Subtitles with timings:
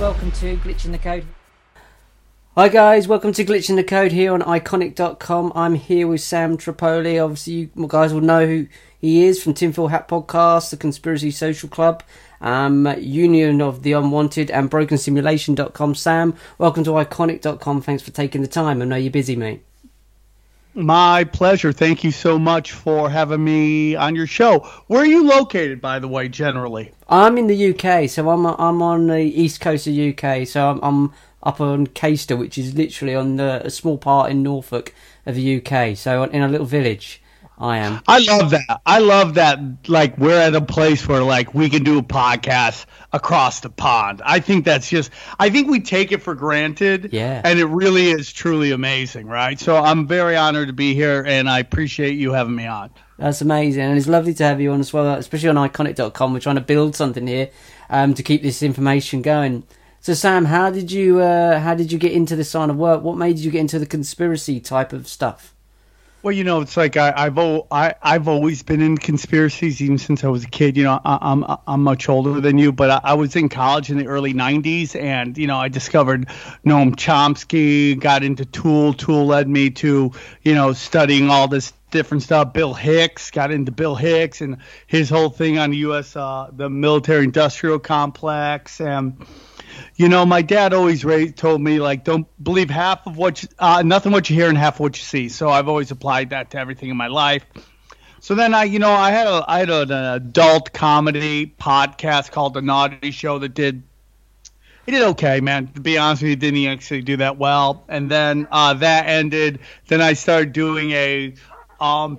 [0.00, 1.26] welcome to Glitching the Code.
[2.58, 5.52] Hi guys, welcome to Glitching the Code here on iconic.com.
[5.54, 7.16] I'm here with Sam Tripoli.
[7.16, 8.66] Obviously, you guys will know who
[9.00, 12.02] he is from Tinfoil Hat Podcast, the Conspiracy Social Club,
[12.40, 15.94] um, Union of the Unwanted, and BrokenSimulation.com.
[15.94, 17.80] Sam, welcome to iconic.com.
[17.80, 18.82] Thanks for taking the time.
[18.82, 19.62] I know you're busy, mate.
[20.74, 21.72] My pleasure.
[21.72, 24.68] Thank you so much for having me on your show.
[24.88, 26.92] Where are you located, by the way, generally?
[27.08, 30.46] I'm in the UK, so I'm I'm on the east coast of UK.
[30.46, 34.42] So I'm, I'm up on Caister, which is literally on the, a small part in
[34.42, 34.94] Norfolk
[35.26, 35.96] of the UK.
[35.96, 37.22] So in a little village.
[37.60, 38.00] I am.
[38.06, 38.80] I love that.
[38.86, 39.58] I love that.
[39.88, 44.22] Like we're at a place where like we can do a podcast across the pond.
[44.24, 45.10] I think that's just.
[45.40, 47.10] I think we take it for granted.
[47.12, 47.42] Yeah.
[47.44, 49.58] And it really is truly amazing, right?
[49.58, 52.90] So I'm very honored to be here, and I appreciate you having me on.
[53.18, 56.32] That's amazing, and it's lovely to have you on as well, especially on iconic.com.
[56.32, 57.50] We're trying to build something here
[57.90, 59.64] um, to keep this information going.
[60.00, 63.02] So, Sam, how did you uh, how did you get into this line of work?
[63.02, 65.54] What made you get into the conspiracy type of stuff?
[66.22, 70.24] Well, you know, it's like I, I've I, I've always been in conspiracies even since
[70.24, 70.76] I was a kid.
[70.76, 73.48] You know, I, am I'm, I'm much older than you, but I, I, was in
[73.48, 76.26] college in the early '90s, and you know, I discovered
[76.66, 78.94] Noam Chomsky, got into Tool.
[78.94, 80.10] Tool led me to
[80.42, 82.52] you know studying all this different stuff.
[82.52, 84.56] Bill Hicks got into Bill Hicks and
[84.88, 86.16] his whole thing on the U.S.
[86.16, 89.24] Uh, the military-industrial complex, and
[89.96, 93.48] you know, my dad always raised, told me like, don't believe half of what you,
[93.58, 95.28] uh, nothing what you hear and half what you see.
[95.28, 97.44] So I've always applied that to everything in my life.
[98.20, 102.54] So then I, you know, I had a, I had an adult comedy podcast called
[102.54, 103.82] The Naughty Show that did,
[104.86, 105.68] it did okay, man.
[105.68, 107.84] To be honest with you, didn't actually do that well.
[107.88, 109.60] And then uh, that ended.
[109.86, 111.34] Then I started doing a
[111.78, 112.18] um,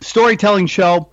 [0.00, 1.10] storytelling show.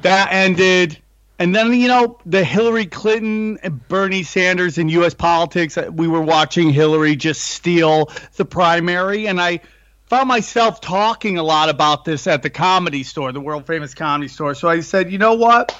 [0.00, 0.98] That ended.
[1.38, 5.14] And then, you know, the Hillary Clinton and Bernie Sanders in U.S.
[5.14, 9.26] politics, uh, we were watching Hillary just steal the primary.
[9.26, 9.60] And I
[10.06, 14.28] found myself talking a lot about this at the comedy store, the world famous comedy
[14.28, 14.54] store.
[14.54, 15.76] So I said, you know what?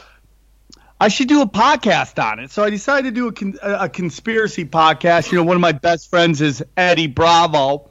[0.98, 2.50] I should do a podcast on it.
[2.50, 5.30] So I decided to do a, con- a conspiracy podcast.
[5.30, 7.90] You know, one of my best friends is Eddie Bravo.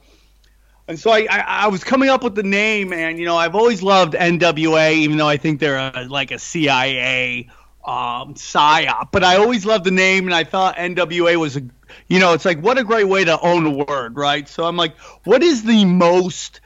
[0.88, 3.54] And so I, I, I, was coming up with the name, and you know I've
[3.54, 7.48] always loved NWA, even though I think they're a, like a CIA
[7.84, 9.08] um, psyop.
[9.12, 11.62] But I always loved the name, and I thought NWA was a,
[12.08, 14.48] you know, it's like what a great way to own a word, right?
[14.48, 16.60] So I'm like, what is the most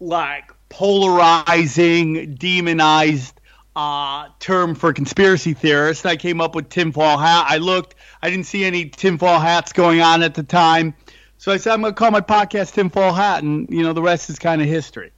[0.00, 3.40] like polarizing, demonized
[3.74, 6.04] uh, term for conspiracy theorists?
[6.04, 7.46] I came up with tinfoil hat.
[7.48, 10.94] I looked, I didn't see any tinfoil hats going on at the time.
[11.42, 14.00] So I said, I'm going to call my podcast Tinfoil Hat, and you know the
[14.00, 15.10] rest is kind of history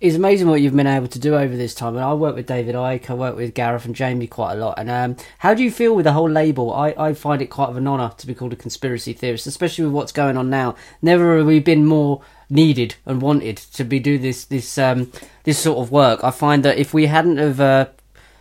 [0.00, 1.94] it's amazing what you've been able to do over this time.
[1.94, 4.78] And I work with David Icke, I work with Gareth and Jamie quite a lot.
[4.78, 6.72] And um, how do you feel with the whole label?
[6.72, 9.84] I, I find it quite of an honour to be called a conspiracy theorist, especially
[9.84, 10.74] with what's going on now.
[11.02, 15.12] Never have we been more needed and wanted to be do this this um,
[15.44, 16.24] this sort of work.
[16.24, 17.88] I find that if we hadn't have, uh,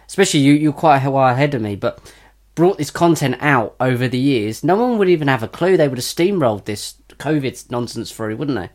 [0.07, 1.99] especially you, you're quite a while ahead of me, but
[2.55, 5.75] brought this content out over the years, no one would even have a clue.
[5.75, 8.69] They would have steamrolled this COVID nonsense through, wouldn't they?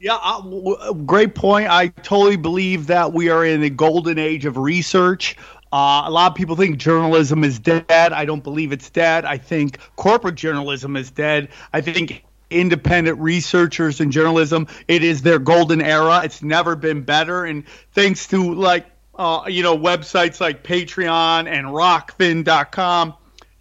[0.00, 1.68] Yeah, uh, great point.
[1.68, 5.36] I totally believe that we are in a golden age of research.
[5.72, 7.84] Uh, a lot of people think journalism is dead.
[7.90, 9.24] I don't believe it's dead.
[9.24, 11.48] I think corporate journalism is dead.
[11.72, 16.22] I think independent researchers in journalism, it is their golden era.
[16.24, 17.44] It's never been better.
[17.44, 18.86] And thanks to like,
[19.16, 23.14] uh, you know, websites like Patreon and Rokfin.com,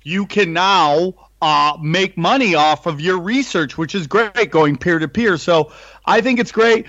[0.04, 5.00] you can now uh, make money off of your research, which is great going peer
[5.00, 5.38] to peer.
[5.38, 5.72] So
[6.06, 6.88] I think it's great.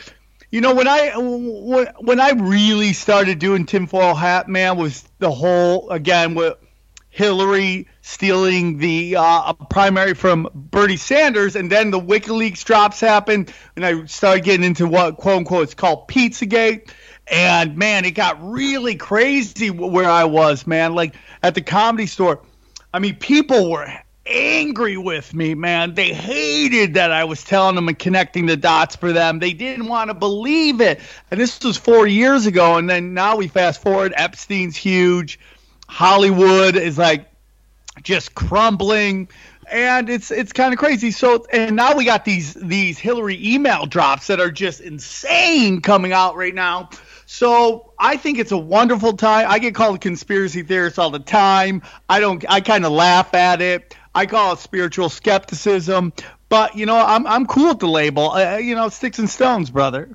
[0.51, 5.91] You know, when I when I really started doing tinfoil hat man was the whole
[5.91, 6.57] again with
[7.11, 13.85] Hillary stealing the uh, primary from Bernie Sanders, and then the WikiLeaks drops happened, and
[13.85, 16.91] I started getting into what quote unquote it's called Pizzagate,
[17.27, 20.95] and man, it got really crazy where I was, man.
[20.95, 22.41] Like at the comedy store,
[22.95, 23.93] I mean, people were
[24.29, 25.95] angry with me, man.
[25.95, 29.39] They hated that I was telling them and connecting the dots for them.
[29.39, 31.01] They didn't want to believe it.
[31.31, 32.77] And this was four years ago.
[32.77, 34.13] And then now we fast forward.
[34.17, 35.41] Epstein's huge.
[35.89, 37.27] Hollywood is like
[38.03, 39.29] just crumbling.
[39.71, 41.11] and it's it's kind of crazy.
[41.11, 46.13] So and now we got these these Hillary email drops that are just insane coming
[46.13, 46.91] out right now.
[47.27, 49.47] So I think it's a wonderful time.
[49.49, 51.83] I get called a conspiracy theorist all the time.
[52.09, 52.45] I don't.
[52.49, 53.95] I kind of laugh at it.
[54.19, 56.13] I call it spiritual skepticism.
[56.49, 58.33] But you know, I'm I'm cool with the label.
[58.33, 60.11] Uh, you know, sticks and stones, brother.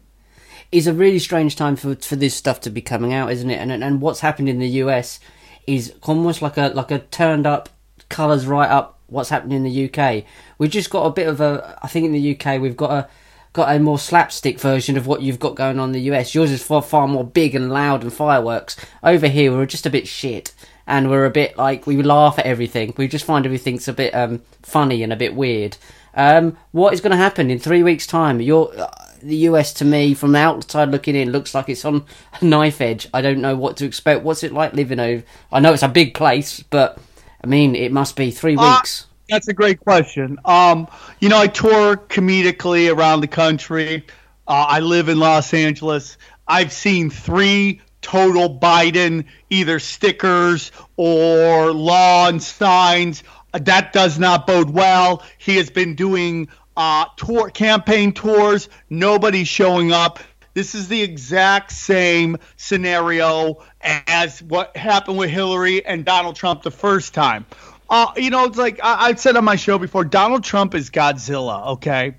[0.73, 3.59] It's a really strange time for for this stuff to be coming out, isn't it?
[3.59, 5.21] And and what's happened in the US
[5.67, 7.69] is almost like a like a turned up,
[8.09, 8.99] colours right up.
[9.07, 10.25] What's happening in the UK?
[10.57, 11.79] We've just got a bit of a.
[11.81, 13.09] I think in the UK we've got a
[13.53, 16.35] got a more slapstick version of what you've got going on in the US.
[16.35, 18.75] Yours is far far more big and loud and fireworks.
[19.01, 20.53] Over here we're just a bit shit
[20.87, 22.93] and we're a bit like we laugh at everything.
[22.97, 25.77] We just find everything's a bit um, funny and a bit weird.
[26.15, 28.41] Um, what is going to happen in three weeks' time?
[28.41, 28.89] You're, uh,
[29.21, 32.05] the US to me, from the outside looking in, looks like it's on
[32.39, 33.07] a knife edge.
[33.13, 34.23] I don't know what to expect.
[34.23, 35.23] What's it like living over?
[35.51, 36.99] I know it's a big place, but
[37.43, 39.07] I mean, it must be three uh, weeks.
[39.29, 40.37] That's a great question.
[40.45, 40.87] Um,
[41.19, 44.05] you know, I tour comedically around the country.
[44.47, 46.17] Uh, I live in Los Angeles.
[46.47, 53.23] I've seen three total Biden either stickers or lawn signs
[53.53, 55.23] that does not bode well.
[55.37, 58.67] He has been doing uh, tour campaign tours.
[58.89, 60.19] Nobody's showing up.
[60.53, 66.71] This is the exact same scenario as what happened with Hillary and Donald Trump the
[66.71, 67.45] first time.
[67.89, 70.03] Uh, you know, it's like I, I've said on my show before.
[70.03, 71.73] Donald Trump is Godzilla.
[71.73, 72.15] Okay,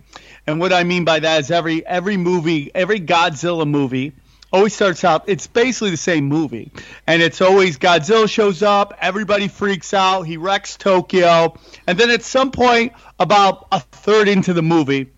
[0.46, 4.12] and what I mean by that is every every movie, every Godzilla movie
[4.54, 6.70] always starts out it's basically the same movie.
[7.08, 11.58] And it's always godzilla shows up everybody freaks out he wrecks tokyo.
[11.88, 15.10] And then at some point about a third into the movie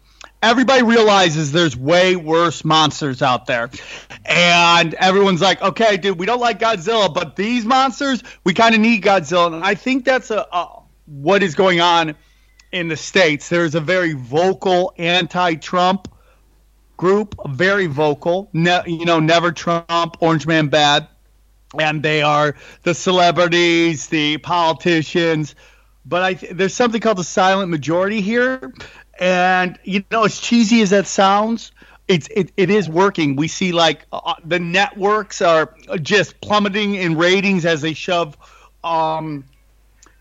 [0.43, 3.71] everybody realizes there's way worse monsters out there.
[4.25, 8.81] And everyone's like okay dude we don't like godzilla but these monsters we kind of
[8.81, 9.53] need godzilla.
[9.53, 12.15] And i think that's a, a what is going on
[12.73, 13.49] in the states.
[13.51, 16.09] There's a very vocal anti-trump
[16.97, 18.49] group, very vocal.
[18.53, 21.09] Ne- you know, never Trump, Orange Man bad,
[21.79, 25.55] and they are the celebrities, the politicians.
[26.05, 28.73] But I th- there's something called the silent majority here,
[29.19, 31.73] and you know, as cheesy as that sounds,
[32.09, 33.37] it's it, it is working.
[33.37, 38.37] We see like uh, the networks are just plummeting in ratings as they shove
[38.85, 39.45] um,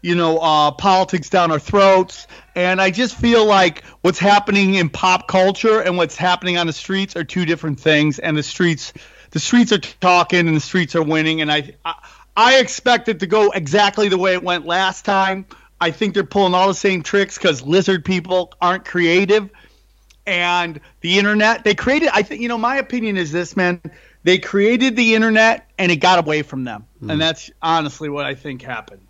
[0.05, 2.27] you know, uh, politics down our throats.
[2.53, 6.73] And I just feel like what's happening in pop culture and what's happening on the
[6.73, 8.19] streets are two different things.
[8.19, 8.93] And the streets,
[9.31, 11.41] the streets are talking and the streets are winning.
[11.41, 11.95] And I, I,
[12.37, 15.47] I expect it to go exactly the way it went last time.
[15.81, 19.49] I think they're pulling all the same tricks because lizard people aren't creative.
[20.27, 23.81] And the internet, they created, I think, you know, my opinion is this, man.
[24.21, 26.85] They created the internet and it got away from them.
[27.01, 27.13] Mm.
[27.13, 29.04] And that's honestly what I think happened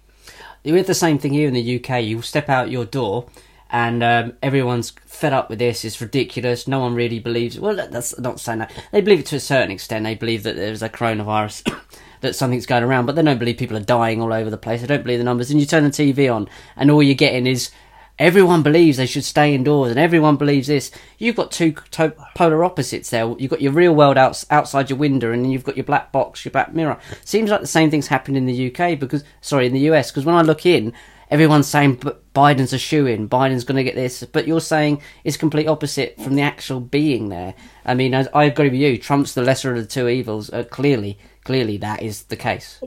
[0.72, 2.04] we have the same thing here in the UK.
[2.04, 3.28] You step out your door,
[3.70, 5.86] and um, everyone's fed up with this.
[5.86, 6.68] It's ridiculous.
[6.68, 7.60] No one really believes.
[7.60, 10.04] Well, that's not saying that they believe it to a certain extent.
[10.04, 11.74] They believe that there's a coronavirus.
[12.22, 14.82] that something's going around, but they don't believe people are dying all over the place.
[14.82, 15.52] They don't believe the numbers.
[15.52, 17.70] And you turn the TV on, and all you're getting is
[18.18, 20.92] everyone believes they should stay indoors and everyone believes this.
[21.18, 23.34] You've got two to- polar opposites there.
[23.38, 26.46] You've got your real world out- outside your window and you've got your black box,
[26.46, 26.98] your black mirror.
[27.24, 30.26] Seems like the same thing's happened in the UK because, sorry, in the US, because
[30.26, 30.94] when I look in,
[31.30, 31.98] everyone's saying
[32.34, 36.20] Biden's a shoe in, Biden's going to get this, but you're saying it's complete opposite
[36.22, 37.54] from the actual being there.
[37.86, 38.98] I mean, I, I agree with you.
[38.98, 40.50] Trump's the lesser of the two evils.
[40.52, 42.82] Uh, clearly, clearly that is the case.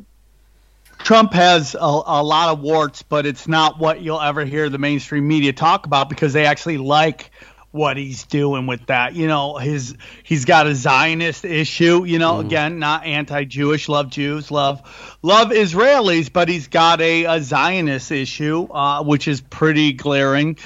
[0.99, 4.79] Trump has a, a, lot of warts, but it's not what you'll ever hear the
[4.79, 7.31] mainstream media talk about because they actually like
[7.71, 9.15] what he's doing with that.
[9.15, 12.05] You know, his he's got a Zionist issue.
[12.05, 12.47] You know, mm.
[12.47, 18.65] again, not anti-Jewish, love Jews, love love Israelis, but he's got a, a Zionist issue,
[18.65, 20.59] uh, which is pretty glaring.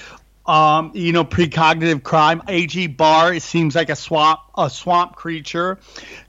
[0.45, 2.43] Um, you know, precognitive crime.
[2.49, 5.79] AG Barr it seems like a swamp a swamp creature.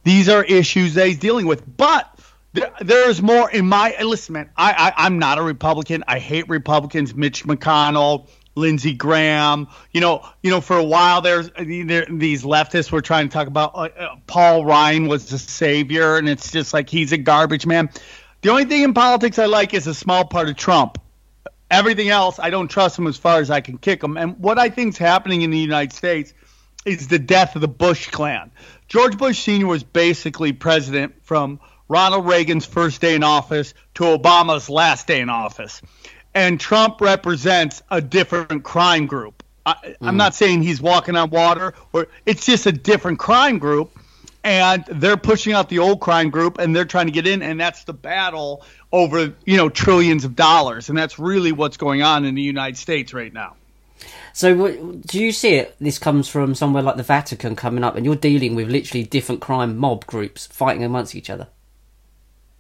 [0.04, 2.13] These are issues that he's dealing with, but
[2.54, 4.50] there, there's more in my listen, man.
[4.56, 6.04] I, I I'm not a Republican.
[6.08, 7.16] I hate Republicans.
[7.16, 9.68] Mitch McConnell, Lindsey Graham.
[9.92, 13.48] You know, you know, for a while there's there, these leftists were trying to talk
[13.48, 17.66] about uh, uh, Paul Ryan was the savior, and it's just like he's a garbage
[17.66, 17.90] man.
[18.42, 21.00] The only thing in politics I like is a small part of Trump.
[21.72, 24.16] Everything else, I don't trust him as far as I can kick him.
[24.16, 26.34] And what I think is happening in the United States
[26.86, 28.52] is the death of the Bush clan.
[28.88, 29.66] George Bush Sr.
[29.66, 35.30] was basically president from Ronald Reagan's first day in office to Obama's last day in
[35.30, 35.82] office.
[36.34, 39.44] And Trump represents a different crime group.
[39.66, 40.18] I, am hmm.
[40.18, 43.98] not saying he's walking on water, or it's just a different crime group.
[44.44, 47.60] and they're pushing out the old crime group and they're trying to get in and
[47.60, 52.26] that's the battle over you know trillions of dollars and that's really what's going on
[52.26, 53.56] in the united states right now
[54.34, 58.06] so do you see it this comes from somewhere like the vatican coming up and
[58.06, 61.48] you're dealing with literally different crime mob groups fighting amongst each other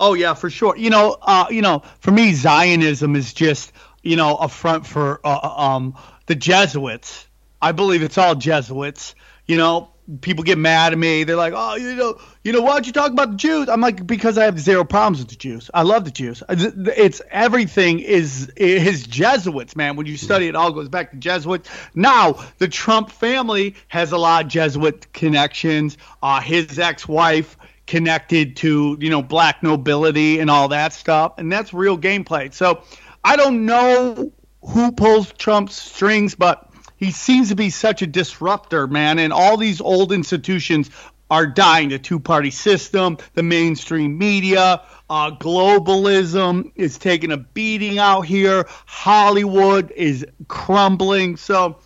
[0.03, 4.15] oh yeah for sure you know uh, you know for me zionism is just you
[4.15, 5.95] know a front for uh, um,
[6.25, 7.27] the jesuits
[7.61, 9.89] i believe it's all jesuits you know
[10.21, 11.23] people get mad at me.
[11.23, 14.05] They're like, "Oh, you know, you know, why'd you talk about the Jews?" I'm like,
[14.05, 15.69] "Because I have zero problems with the Jews.
[15.73, 16.43] I love the Jews.
[16.49, 19.95] It's everything is his Jesuits, man.
[19.95, 21.69] When you study it, all goes back to Jesuits.
[21.95, 25.97] Now, the Trump family has a lot of Jesuit connections.
[26.21, 31.73] Uh, his ex-wife connected to you know black nobility and all that stuff, and that's
[31.73, 32.53] real gameplay.
[32.53, 32.83] So,
[33.23, 38.87] I don't know who pulls Trump's strings, but he seems to be such a disruptor,
[38.87, 39.19] man.
[39.19, 40.89] And all these old institutions
[41.29, 41.89] are dying.
[41.89, 48.67] The two party system, the mainstream media, uh, globalism is taking a beating out here.
[48.85, 51.37] Hollywood is crumbling.
[51.37, 51.79] So,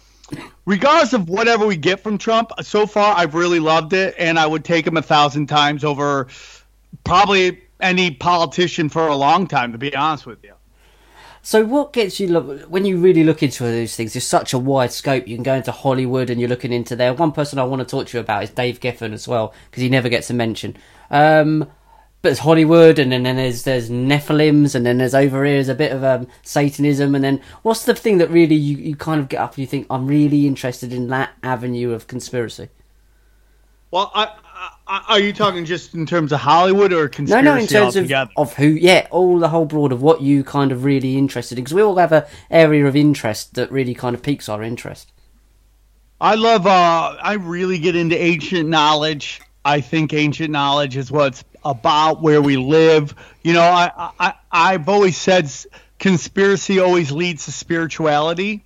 [0.65, 4.45] regardless of whatever we get from Trump, so far I've really loved it, and I
[4.45, 6.27] would take him a thousand times over
[7.03, 10.53] probably any politician for a long time, to be honest with you.
[11.41, 14.13] So, what gets you when you really look into those things?
[14.13, 15.27] There's such a wide scope.
[15.27, 17.13] You can go into Hollywood, and you're looking into there.
[17.13, 19.81] One person I want to talk to you about is Dave Geffen as well, because
[19.81, 20.75] he never gets a mention.
[21.09, 21.71] Um,
[22.21, 25.69] but there's Hollywood, and then, then there's there's Nephilims, and then there's over here is
[25.69, 29.21] a bit of um, Satanism, and then what's the thing that really you, you kind
[29.21, 32.69] of get up and you think I'm really interested in that avenue of conspiracy?
[33.91, 34.31] Well, I
[34.87, 38.11] are you talking just in terms of Hollywood or conspiracy No, no, in terms of,
[38.37, 41.63] of who, yeah, all the whole broad of what you kind of really interested in,
[41.63, 45.11] because we all have a area of interest that really kind of piques our interest.
[46.19, 49.41] I love, uh, I really get into ancient knowledge.
[49.65, 53.13] I think ancient knowledge is what's about where we live.
[53.43, 55.51] You know, I, I, I've always said
[55.99, 58.63] conspiracy always leads to spirituality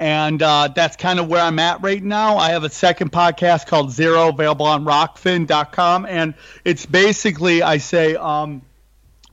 [0.00, 2.38] and uh, that's kind of where I'm at right now.
[2.38, 6.32] I have a second podcast called Zero, available on Rokfin.com, and
[6.64, 8.62] it's basically I say, um,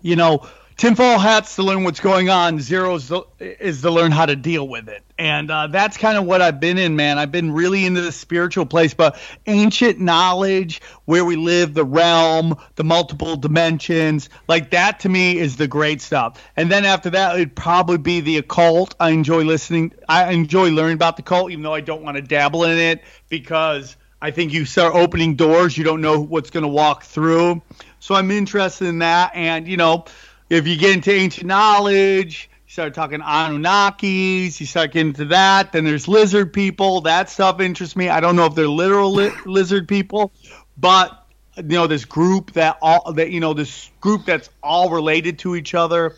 [0.01, 0.45] you know,
[0.77, 2.59] tinfoil hats to learn what's going on.
[2.59, 5.03] Zero is, the, is to learn how to deal with it.
[5.17, 7.17] And uh, that's kind of what I've been in, man.
[7.17, 12.55] I've been really into the spiritual place, but ancient knowledge, where we live, the realm,
[12.75, 16.39] the multiple dimensions, like that to me is the great stuff.
[16.55, 18.93] And then after that, it'd probably be the occult.
[18.99, 19.93] I enjoy listening.
[20.07, 23.03] I enjoy learning about the cult, even though I don't want to dabble in it
[23.29, 27.61] because I think you start opening doors, you don't know what's going to walk through.
[27.99, 29.31] So I'm interested in that.
[29.35, 30.05] And, you know,
[30.49, 35.71] if you get into ancient knowledge, you start talking Anunnakis, you start getting into that.
[35.71, 37.01] Then there's lizard people.
[37.01, 38.09] That stuff interests me.
[38.09, 40.31] I don't know if they're literal li- lizard people,
[40.77, 41.25] but
[41.57, 45.55] you know this group that all that you know this group that's all related to
[45.55, 46.15] each other.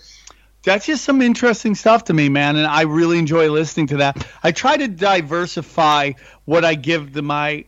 [0.63, 4.27] That's just some interesting stuff to me, man, and I really enjoy listening to that.
[4.43, 7.65] I try to diversify what I give to my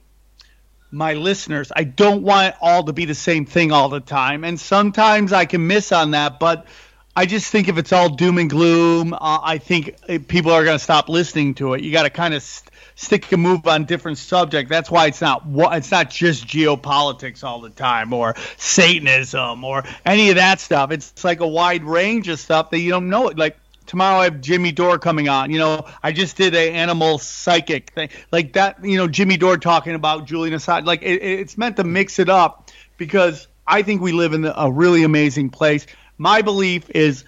[0.92, 1.72] my listeners.
[1.76, 5.46] I don't want all to be the same thing all the time, and sometimes I
[5.46, 6.40] can miss on that.
[6.40, 6.68] But
[7.16, 10.64] I just think if it's all doom and gloom, uh, I think uh, people are
[10.64, 11.82] going to stop listening to it.
[11.82, 14.70] You got to kind of st- stick a move on different subject.
[14.70, 20.30] That's why it's not it's not just geopolitics all the time or Satanism or any
[20.30, 20.92] of that stuff.
[20.92, 23.30] It's like a wide range of stuff that you don't know.
[23.30, 23.58] It Like
[23.92, 25.52] tomorrow I have Jimmy Dore coming on.
[25.52, 28.84] You know, I just did a animal psychic thing like that.
[28.86, 30.86] You know, Jimmy Dore talking about Julian Assange.
[30.86, 34.72] Like it, it's meant to mix it up because I think we live in a
[34.72, 35.86] really amazing place.
[36.18, 37.26] My belief is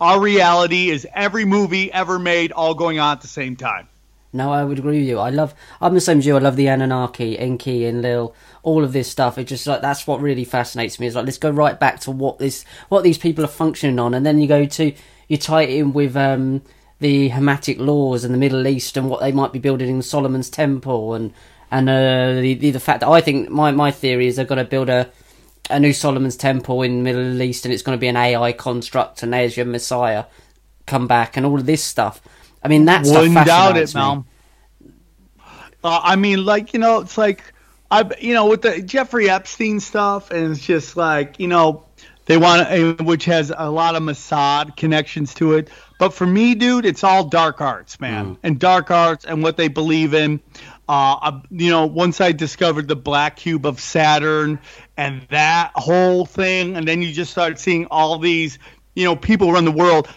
[0.00, 3.88] our reality is every movie ever made all going on at the same time.
[4.32, 5.18] No, I would agree with you.
[5.18, 5.54] I love.
[5.80, 6.36] I'm the same as you.
[6.36, 8.32] I love the Anunnaki, Enki, and Lil.
[8.62, 9.38] All of this stuff.
[9.38, 11.08] It's just like that's what really fascinates me.
[11.08, 14.14] Is like let's go right back to what this, what these people are functioning on,
[14.14, 14.92] and then you go to
[15.28, 16.62] you tie it in with um,
[17.00, 20.50] the Hamitic laws and the Middle East and what they might be building in Solomon's
[20.50, 21.32] Temple and
[21.70, 24.58] and uh, the, the, the fact that I think my my theory is they're going
[24.58, 25.10] to build a
[25.68, 28.52] a new Solomon's Temple in the Middle East and it's going to be an AI
[28.52, 30.24] construct and there's your Messiah
[30.86, 32.20] come back and all of this stuff.
[32.62, 34.24] I mean that Wouldn't stuff doubt it, me.
[35.84, 37.52] Uh, I mean, like you know, it's like
[37.90, 41.85] I, you know, with the Jeffrey Epstein stuff, and it's just like you know,
[42.26, 45.70] they want, which has a lot of Mossad connections to it.
[45.98, 48.38] But for me, dude, it's all dark arts, man, mm.
[48.42, 50.40] and dark arts and what they believe in.
[50.88, 54.60] Uh, you know, once I discovered the black cube of Saturn
[54.96, 58.58] and that whole thing, and then you just start seeing all these,
[58.94, 60.08] you know, people around the world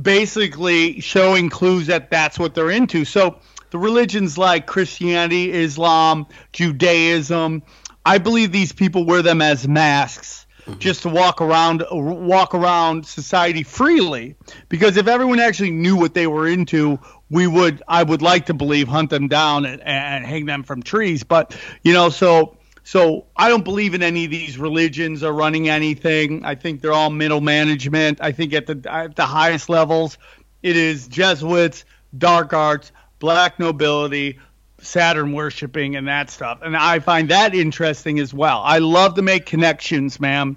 [0.00, 3.04] basically showing clues that that's what they're into.
[3.04, 7.62] So the religions like Christianity, Islam, Judaism,
[8.04, 10.78] I believe these people wear them as masks mm-hmm.
[10.78, 14.36] just to walk around walk around society freely.
[14.68, 16.98] Because if everyone actually knew what they were into,
[17.30, 20.82] we would I would like to believe hunt them down and, and hang them from
[20.82, 21.22] trees.
[21.22, 25.68] But you know, so so I don't believe in any of these religions or running
[25.68, 26.44] anything.
[26.44, 28.18] I think they're all middle management.
[28.20, 30.18] I think at the at the highest levels,
[30.62, 31.84] it is Jesuits,
[32.16, 34.38] dark arts, black nobility,
[34.80, 36.60] Saturn worshiping, and that stuff.
[36.62, 38.62] And I find that interesting as well.
[38.64, 40.56] I love to make connections, man.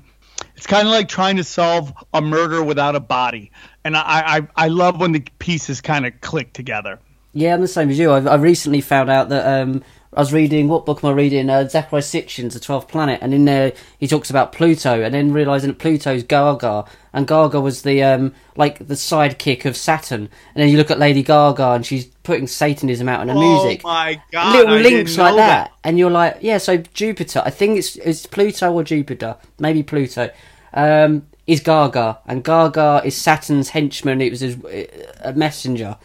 [0.56, 3.52] It's kind of like trying to solve a murder without a body,
[3.84, 7.00] and I I, I love when the pieces kind of click together.
[7.34, 8.12] Yeah, I'm the same as you.
[8.12, 11.50] I've, I recently found out that um, I was reading what book am I reading?
[11.52, 15.32] Uh, Zecharia Sitchin's The Twelfth Planet, and in there he talks about Pluto, and then
[15.34, 20.22] realizing that Pluto's Gaga, and Gaga was the um like the sidekick of Saturn.
[20.22, 20.30] And
[20.64, 23.82] then you look at Lady Gaga, and she's putting Satanism out in her oh music.
[23.86, 24.56] Oh my god!
[24.56, 25.70] Little I links like that.
[25.70, 25.72] that.
[25.84, 26.58] and you're like, yeah.
[26.58, 30.32] So Jupiter, I think it's it's Pluto or Jupiter, maybe Pluto.
[30.74, 34.22] Um, is Gaga, and Gaga is Saturn's henchman.
[34.22, 35.98] It was a messenger,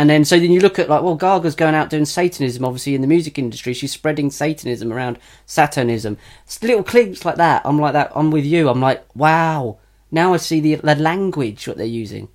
[0.00, 2.94] and then, so then you look at like, well, Gaga's going out doing Satanism, obviously
[2.94, 3.74] in the music industry.
[3.74, 6.16] She's spreading Satanism around Saturnism.
[6.62, 7.60] Little clips like that.
[7.66, 8.10] I'm like that.
[8.14, 8.70] I'm with you.
[8.70, 9.76] I'm like, wow.
[10.10, 12.28] Now I see the the language what they're using.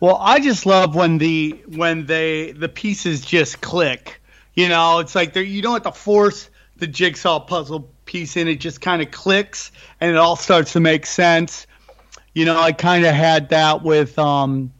[0.00, 4.22] Well, I just love when the when they the pieces just click.
[4.54, 8.48] You know, it's like you don't have to force the jigsaw puzzle piece in.
[8.48, 11.66] It just kind of clicks and it all starts to make sense.
[12.32, 14.72] You know, I kind of had that with um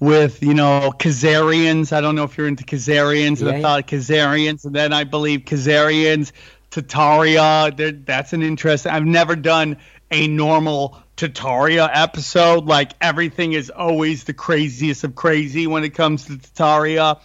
[0.00, 1.92] with you know Khazarians.
[1.92, 3.40] I don't know if you're into Khazarians.
[3.40, 6.32] yeah, and I thought Khazarians, and then I believe Khazarians,
[6.70, 8.04] Tartaria.
[8.04, 8.86] That's an interest.
[8.86, 9.78] I've never done
[10.10, 12.66] a normal Tartaria episode.
[12.66, 17.20] Like everything is always the craziest of crazy when it comes to Tartaria.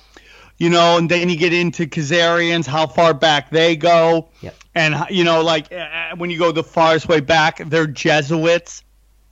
[0.58, 4.56] You know, and then you get into Khazarians, how far back they go, yep.
[4.76, 8.84] and you know, like uh, uh, when you go the farthest way back, they're Jesuits.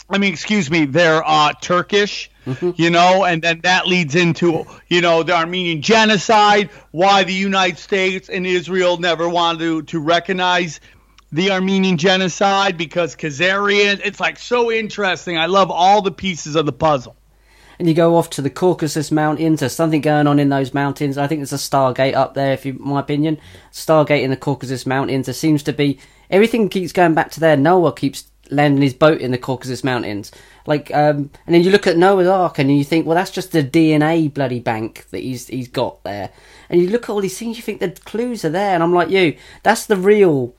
[0.10, 2.72] I mean, excuse me, they're uh, Turkish Mm-hmm.
[2.76, 7.78] You know, and then that leads into, you know, the Armenian genocide, why the United
[7.78, 10.80] States and Israel never wanted to, to recognize
[11.32, 14.02] the Armenian genocide because Khazarian.
[14.04, 15.38] It's like so interesting.
[15.38, 17.16] I love all the pieces of the puzzle.
[17.80, 19.62] And you go off to the Caucasus Mountains.
[19.62, 21.18] There's something going on in those mountains.
[21.18, 23.40] I think there's a Stargate up there, if you, my opinion.
[23.72, 25.26] Stargate in the Caucasus Mountains.
[25.26, 27.58] There seems to be everything keeps going back to there.
[27.58, 30.32] Noah keeps landing his boat in the Caucasus Mountains.
[30.68, 33.52] Like, um, and then you look at Noah's Ark and you think, well, that's just
[33.52, 36.30] the DNA bloody bank that he's he's got there.
[36.70, 38.94] And you look at all these things, you think the clues are there, and I'm
[38.94, 40.56] like, you, that's the real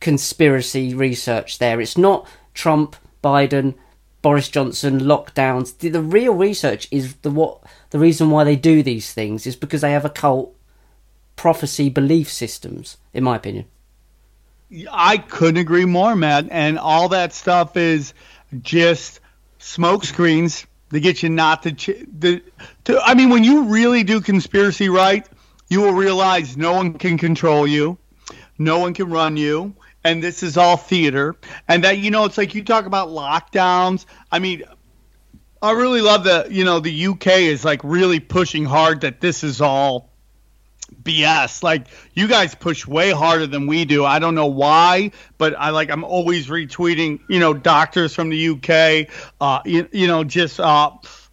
[0.00, 1.80] conspiracy research there.
[1.80, 3.74] It's not Trump, Biden,
[4.22, 5.78] Boris Johnson, lockdowns.
[5.78, 9.56] The, the real research is the what the reason why they do these things is
[9.56, 10.56] because they have a cult
[11.36, 13.66] prophecy belief systems, in my opinion.
[14.90, 16.48] I couldn't agree more, Matt.
[16.50, 18.14] And all that stuff is
[18.62, 19.20] just
[19.58, 22.42] smoke screens to get you not to, ch- the,
[22.84, 23.00] to.
[23.00, 25.26] I mean, when you really do conspiracy right,
[25.68, 27.98] you will realize no one can control you,
[28.58, 31.36] no one can run you, and this is all theater.
[31.68, 34.04] And that you know, it's like you talk about lockdowns.
[34.30, 34.64] I mean,
[35.62, 36.50] I really love that.
[36.50, 40.09] You know, the UK is like really pushing hard that this is all
[41.02, 41.62] BS.
[41.62, 44.04] Like you guys push way harder than we do.
[44.04, 48.48] I don't know why, but I like I'm always retweeting, you know, doctors from the
[48.48, 49.08] UK,
[49.40, 50.90] uh, you, you know, just uh,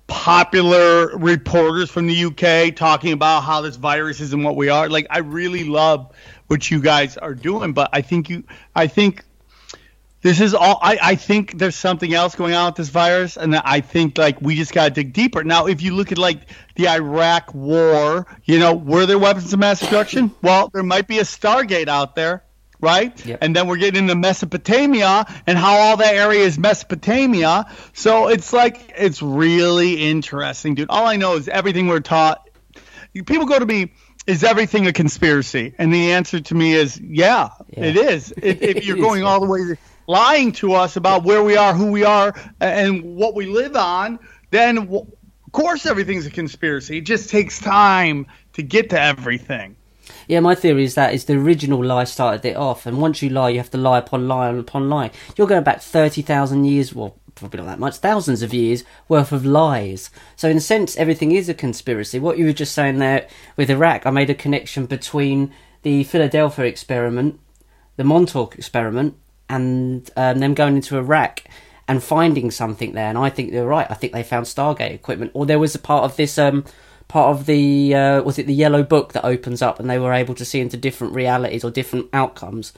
[0.07, 4.89] popular reporters from the UK talking about how this virus is and what we are.
[4.89, 6.13] Like I really love
[6.47, 8.43] what you guys are doing, but I think you,
[8.75, 9.23] I think
[10.27, 13.55] this is all I, I think there's something else going on with this virus and
[13.55, 16.41] i think like we just got to dig deeper now if you look at like
[16.75, 21.19] the iraq war you know were there weapons of mass destruction well there might be
[21.19, 22.43] a stargate out there
[22.81, 23.39] right yep.
[23.41, 28.51] and then we're getting into mesopotamia and how all that area is mesopotamia so it's
[28.51, 32.49] like it's really interesting dude all i know is everything we're taught
[33.25, 33.91] people go to me
[34.27, 35.73] is everything a conspiracy?
[35.77, 37.85] And the answer to me is, yeah, yeah.
[37.85, 38.33] it is.
[38.35, 41.91] If, if you're going all the way lying to us about where we are, who
[41.91, 44.17] we are, and what we live on,
[44.49, 45.07] then of
[45.51, 46.97] course everything's a conspiracy.
[46.97, 49.75] It just takes time to get to everything.
[50.27, 53.29] Yeah, my theory is that is the original lie started it off, and once you
[53.29, 55.11] lie, you have to lie upon lie upon lie.
[55.35, 59.31] You're going back thirty thousand years, well, probably not that much, thousands of years worth
[59.31, 60.09] of lies.
[60.35, 62.19] So in a sense, everything is a conspiracy.
[62.19, 66.65] What you were just saying there with Iraq, I made a connection between the Philadelphia
[66.65, 67.39] experiment,
[67.95, 69.15] the Montauk experiment,
[69.49, 71.43] and um, them going into Iraq
[71.87, 73.09] and finding something there.
[73.09, 73.87] And I think they're right.
[73.89, 76.65] I think they found Stargate equipment, or there was a part of this um,
[77.07, 80.13] part of the uh, was it the yellow book that opens up and they were
[80.13, 82.73] able to see into different realities or different outcomes.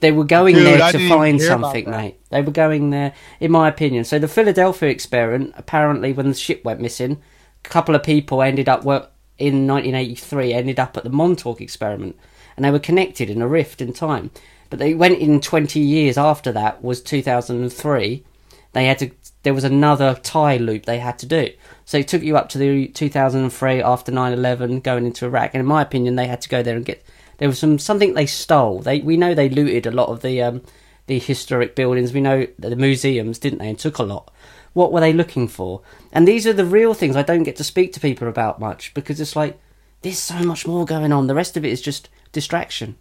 [0.00, 2.20] They were going Dude, there I to find something, mate.
[2.30, 4.04] They were going there, in my opinion.
[4.04, 7.20] So the Philadelphia experiment, apparently, when the ship went missing,
[7.64, 12.16] a couple of people ended up work in 1983 ended up at the Montauk experiment,
[12.56, 14.30] and they were connected in a rift in time.
[14.70, 18.24] But they went in 20 years after that was 2003.
[18.72, 19.10] They had to.
[19.44, 21.50] There was another tie loop they had to do.
[21.84, 25.54] So it took you up to the 2003 after 9/11, going into Iraq.
[25.54, 27.04] And in my opinion, they had to go there and get.
[27.38, 28.80] There was some something they stole.
[28.80, 30.62] They we know they looted a lot of the um,
[31.06, 32.12] the historic buildings.
[32.12, 33.70] We know the museums, didn't they?
[33.70, 34.30] And took a lot.
[34.74, 35.80] What were they looking for?
[36.12, 38.92] And these are the real things I don't get to speak to people about much
[38.92, 39.58] because it's like
[40.02, 41.26] there's so much more going on.
[41.26, 42.96] The rest of it is just distraction.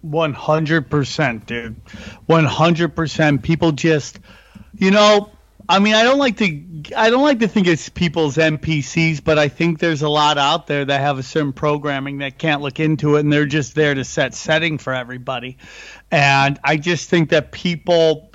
[0.00, 1.76] One hundred percent, dude.
[2.26, 3.42] One hundred percent.
[3.42, 4.18] People just,
[4.76, 5.30] you know,
[5.68, 9.38] I mean, I don't like to, I don't like to think it's people's NPCs, but
[9.38, 12.80] I think there's a lot out there that have a certain programming that can't look
[12.80, 15.56] into it, and they're just there to set setting for everybody.
[16.10, 18.30] And I just think that people,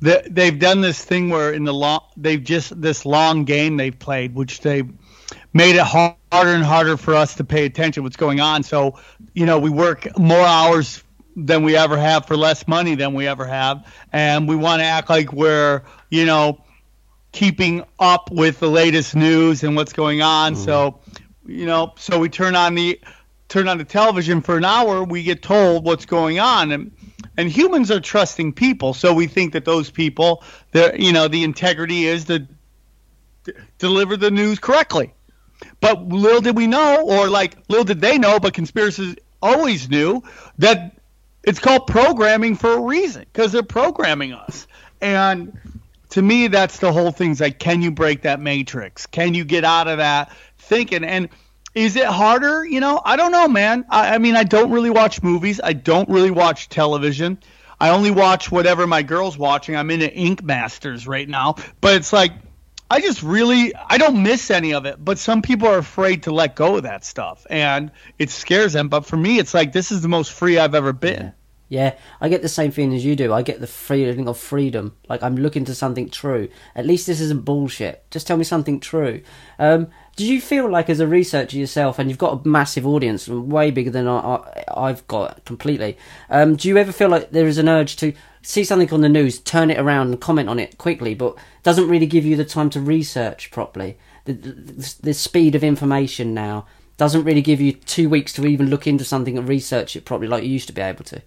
[0.00, 3.96] that they've done this thing where in the long, they've just this long game they've
[3.96, 4.82] played, which they
[5.52, 8.62] made it harder and harder for us to pay attention to what's going on.
[8.64, 8.98] So,
[9.36, 11.04] you know, we work more hours
[11.36, 14.84] than we ever have for less money than we ever have, and we want to
[14.84, 16.64] act like we're, you know,
[17.32, 20.54] keeping up with the latest news and what's going on.
[20.54, 20.64] Mm-hmm.
[20.64, 21.00] So,
[21.46, 22.98] you know, so we turn on the
[23.48, 26.90] turn on the television for an hour, we get told what's going on and
[27.36, 31.44] and humans are trusting people, so we think that those people, the you know, the
[31.44, 35.12] integrity is to d- deliver the news correctly.
[35.80, 40.22] But little did we know, or like little did they know, but conspiracists always knew
[40.58, 40.98] that
[41.42, 44.66] it's called programming for a reason because they're programming us.
[45.00, 45.58] And
[46.10, 47.30] to me, that's the whole thing.
[47.30, 49.06] Is like, can you break that matrix?
[49.06, 51.04] Can you get out of that thinking?
[51.04, 51.28] And
[51.74, 52.64] is it harder?
[52.64, 53.84] You know, I don't know, man.
[53.90, 55.60] I, I mean, I don't really watch movies.
[55.62, 57.38] I don't really watch television.
[57.78, 59.76] I only watch whatever my girl's watching.
[59.76, 62.32] I'm into Ink Masters right now, but it's like
[62.90, 65.04] I just really I don't miss any of it.
[65.04, 68.88] But some people are afraid to let go of that stuff, and it scares them.
[68.88, 71.32] But for me, it's like this is the most free I've ever been.
[71.68, 73.32] Yeah, I get the same feeling as you do.
[73.32, 74.96] I get the feeling of freedom.
[75.08, 76.48] Like I'm looking to something true.
[76.76, 78.08] At least this isn't bullshit.
[78.10, 79.22] Just tell me something true.
[79.58, 83.28] Um, did you feel like, as a researcher yourself, and you've got a massive audience,
[83.28, 85.98] way bigger than I, I've got completely,
[86.30, 89.08] um, do you ever feel like there is an urge to see something on the
[89.08, 92.44] news, turn it around and comment on it quickly, but doesn't really give you the
[92.44, 93.98] time to research properly?
[94.24, 98.70] The, the, the speed of information now doesn't really give you two weeks to even
[98.70, 101.20] look into something and research it properly like you used to be able to.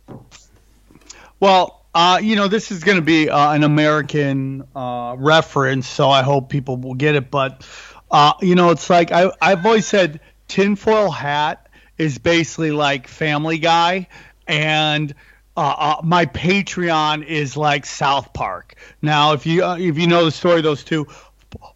[1.40, 6.10] Well, uh, you know, this is going to be uh, an American uh, reference, so
[6.10, 7.32] I hope people will get it.
[7.32, 7.68] But,
[8.12, 11.68] uh, you know, it's like I, I've always said tinfoil hat
[11.98, 14.08] is basically like Family Guy,
[14.48, 15.14] and
[15.56, 18.76] uh, uh, my Patreon is like South Park.
[19.02, 21.08] Now, if you uh, if you know the story of those two,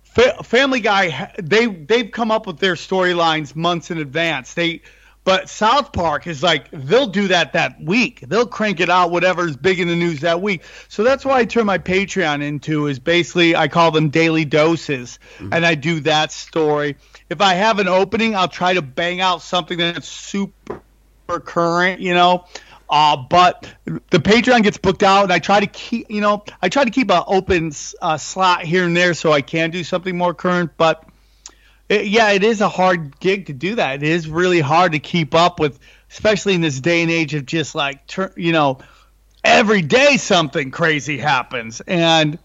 [0.03, 4.53] Fa- Family Guy they they've come up with their storylines months in advance.
[4.53, 4.81] They
[5.23, 8.21] but South Park is like they'll do that that week.
[8.21, 10.63] They'll crank it out whatever's big in the news that week.
[10.89, 15.19] So that's why I turn my Patreon into is basically I call them daily doses,
[15.39, 16.97] and I do that story.
[17.29, 20.81] If I have an opening, I'll try to bang out something that's super
[21.27, 22.45] current, you know.
[22.89, 26.69] Uh, but the Patreon gets booked out, and I try to keep, you know, I
[26.69, 30.15] try to keep an open uh, slot here and there so I can do something
[30.15, 30.71] more current.
[30.77, 31.03] But
[31.93, 34.03] it, yeah, it is a hard gig to do that.
[34.03, 35.79] It is really hard to keep up with,
[36.11, 38.79] especially in this day and age of just like, you know,
[39.43, 42.39] every day something crazy happens, and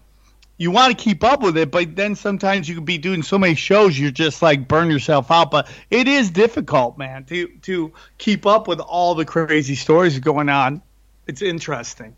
[0.57, 3.37] you want to keep up with it, but then sometimes you could be doing so
[3.37, 5.51] many shows, you're just like burn yourself out.
[5.51, 10.49] But it is difficult, man, to to keep up with all the crazy stories going
[10.49, 10.81] on.
[11.27, 12.15] It's interesting.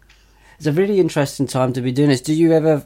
[0.57, 2.21] It's a really interesting time to be doing this.
[2.21, 2.83] Do you ever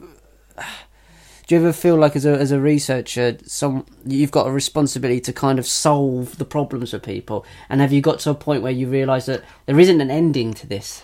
[1.46, 5.20] do you ever feel like as a as a researcher some you've got a responsibility
[5.20, 7.46] to kind of solve the problems for people?
[7.68, 10.54] And have you got to a point where you realize that there isn't an ending
[10.54, 11.02] to this?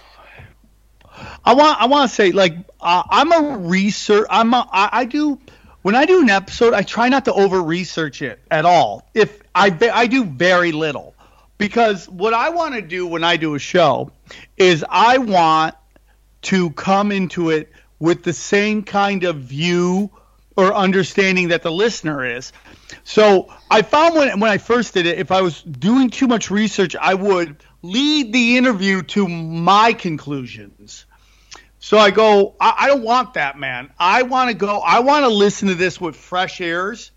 [1.45, 5.05] I want I want to say like uh, I'm a research I'm a, I, I
[5.05, 5.39] do
[5.83, 9.09] when I do an episode I try not to over research it at all.
[9.15, 11.15] If I I do very little.
[11.59, 14.11] Because what I want to do when I do a show
[14.57, 15.77] is I want
[16.43, 20.11] to come into it with the same kind of view
[20.57, 22.53] or understanding that the listener is.
[23.05, 26.51] So I found when when I first did it, if I was doing too much
[26.51, 31.07] research, I would lead the interview to my conclusions.
[31.79, 33.91] So I go, I, I don't want that, man.
[33.99, 34.79] I want to go.
[34.79, 37.11] I want to listen to this with fresh ears.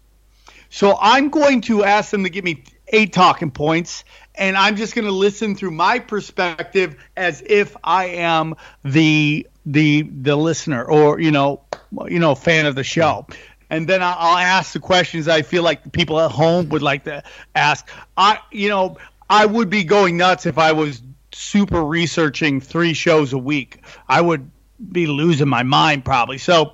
[0.70, 4.96] So I'm going to ask them to give me eight talking points, and I'm just
[4.96, 11.20] going to listen through my perspective as if I am the the the listener or
[11.20, 11.62] you know
[12.08, 13.28] you know fan of the show.
[13.68, 17.24] And then I'll, ask the questions I feel like people at home would like to
[17.56, 17.88] ask.
[18.16, 18.98] I you know
[19.30, 21.02] I would be going nuts if I was
[21.34, 23.82] super researching three shows a week.
[24.08, 24.50] I would
[24.92, 26.38] be losing my mind probably.
[26.38, 26.74] So,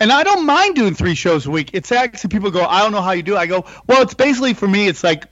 [0.00, 1.70] and I don't mind doing three shows a week.
[1.72, 3.34] It's actually people go, I don't know how you do.
[3.34, 3.38] It.
[3.38, 4.88] I go, well, it's basically for me.
[4.88, 5.24] It's like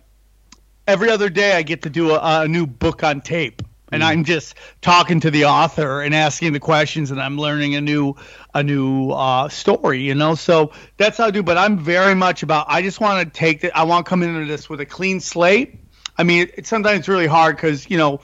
[0.86, 3.62] every other day I get to do a, a new book on tape,
[3.94, 4.06] and mm.
[4.06, 8.16] I'm just talking to the author and asking the questions, and I'm learning a new
[8.52, 10.02] a new uh, story.
[10.02, 11.42] You know, so that's how I do.
[11.42, 12.66] But I'm very much about.
[12.68, 13.72] I just want to take it.
[13.74, 15.78] I want to come into this with a clean slate.
[16.18, 18.20] I mean, it's sometimes really hard because you know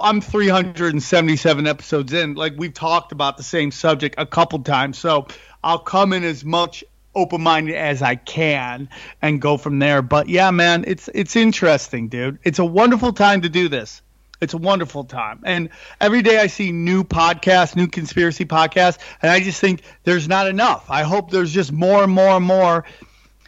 [0.00, 2.34] I'm 377 episodes in.
[2.34, 5.26] Like we've talked about the same subject a couple times, so
[5.62, 6.82] I'll come in as much
[7.14, 8.88] open-minded as I can
[9.20, 10.02] and go from there.
[10.02, 12.38] But yeah, man, it's it's interesting, dude.
[12.42, 14.02] It's a wonderful time to do this.
[14.42, 15.40] It's a wonderful time.
[15.44, 15.68] And
[16.00, 20.48] every day I see new podcasts, new conspiracy podcasts, and I just think there's not
[20.48, 20.90] enough.
[20.90, 22.84] I hope there's just more and more and more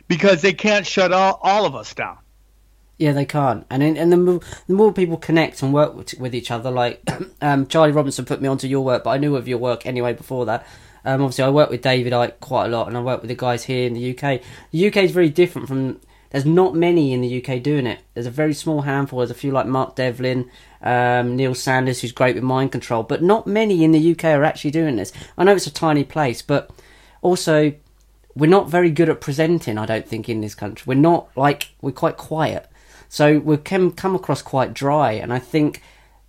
[0.07, 2.19] because they can't shut all, all of us down.
[2.97, 3.67] Yeah, they can't.
[3.71, 7.03] And and the more, the more people connect and work with, with each other, like
[7.41, 10.13] um, Charlie Robinson put me onto your work, but I knew of your work anyway
[10.13, 10.65] before that.
[11.05, 13.35] Um, obviously, I work with David Icke quite a lot, and I work with the
[13.35, 14.41] guys here in the UK.
[14.71, 16.01] The UK is very different from.
[16.31, 18.01] There's not many in the UK doing it.
[18.15, 19.21] There's a very small handful.
[19.21, 20.51] There's a few like Mark Devlin,
[20.85, 24.45] um, Neil Sanders, who's great with mind control, but not many in the UK are
[24.45, 25.13] actually doing this.
[25.37, 26.71] I know it's a tiny place, but
[27.23, 27.73] also
[28.37, 29.79] we're not very good at presenting.
[29.79, 32.69] I don't think in this country we're not like we're quite quiet.
[33.09, 35.83] So we can come across quite dry, and I think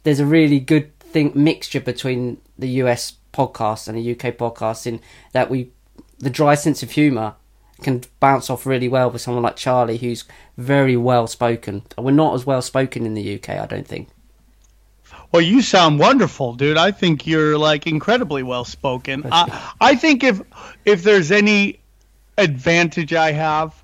[0.03, 5.01] there's a really good thing mixture between the US podcast and the UK podcast in
[5.33, 5.71] that we
[6.19, 7.35] the dry sense of humour
[7.81, 10.23] can bounce off really well with someone like Charlie, who's
[10.57, 11.83] very well spoken.
[11.97, 14.07] We're not as well spoken in the UK, I don't think.
[15.36, 16.78] Well, you sound wonderful, dude.
[16.78, 19.26] I think you're like incredibly well spoken.
[19.30, 20.41] I, I think if
[20.86, 21.82] if there's any
[22.38, 23.84] advantage I have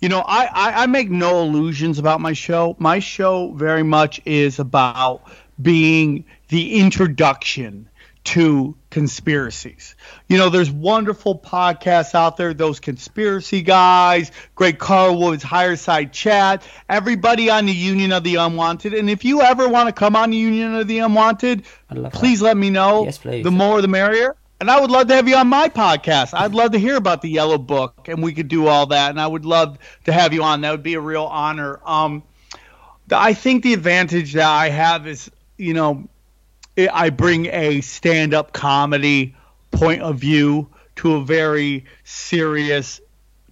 [0.00, 2.76] you know, I, I, I make no illusions about my show.
[2.78, 5.22] My show very much is about
[5.60, 7.88] being the introduction
[8.26, 9.94] to conspiracies.
[10.28, 16.64] You know, there's wonderful podcasts out there, those conspiracy guys, Greg Carlwood's Higher Side Chat,
[16.88, 18.94] everybody on the Union of the Unwanted.
[18.94, 21.64] And if you ever want to come on the Union of the Unwanted,
[22.12, 22.46] please that.
[22.46, 23.04] let me know.
[23.04, 23.44] Yes, please.
[23.44, 24.34] The more the merrier.
[24.58, 26.30] And I would love to have you on my podcast.
[26.32, 29.10] I'd love to hear about the Yellow Book, and we could do all that.
[29.10, 30.62] And I would love to have you on.
[30.62, 31.78] That would be a real honor.
[31.84, 32.24] Um,
[33.12, 36.08] I think the advantage that I have is, you know,
[36.76, 39.34] I bring a stand-up comedy
[39.70, 43.00] point of view to a very serious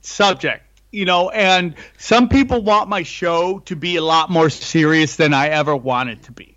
[0.00, 0.62] subject.
[0.90, 5.34] You know, and some people want my show to be a lot more serious than
[5.34, 6.56] I ever want it to be,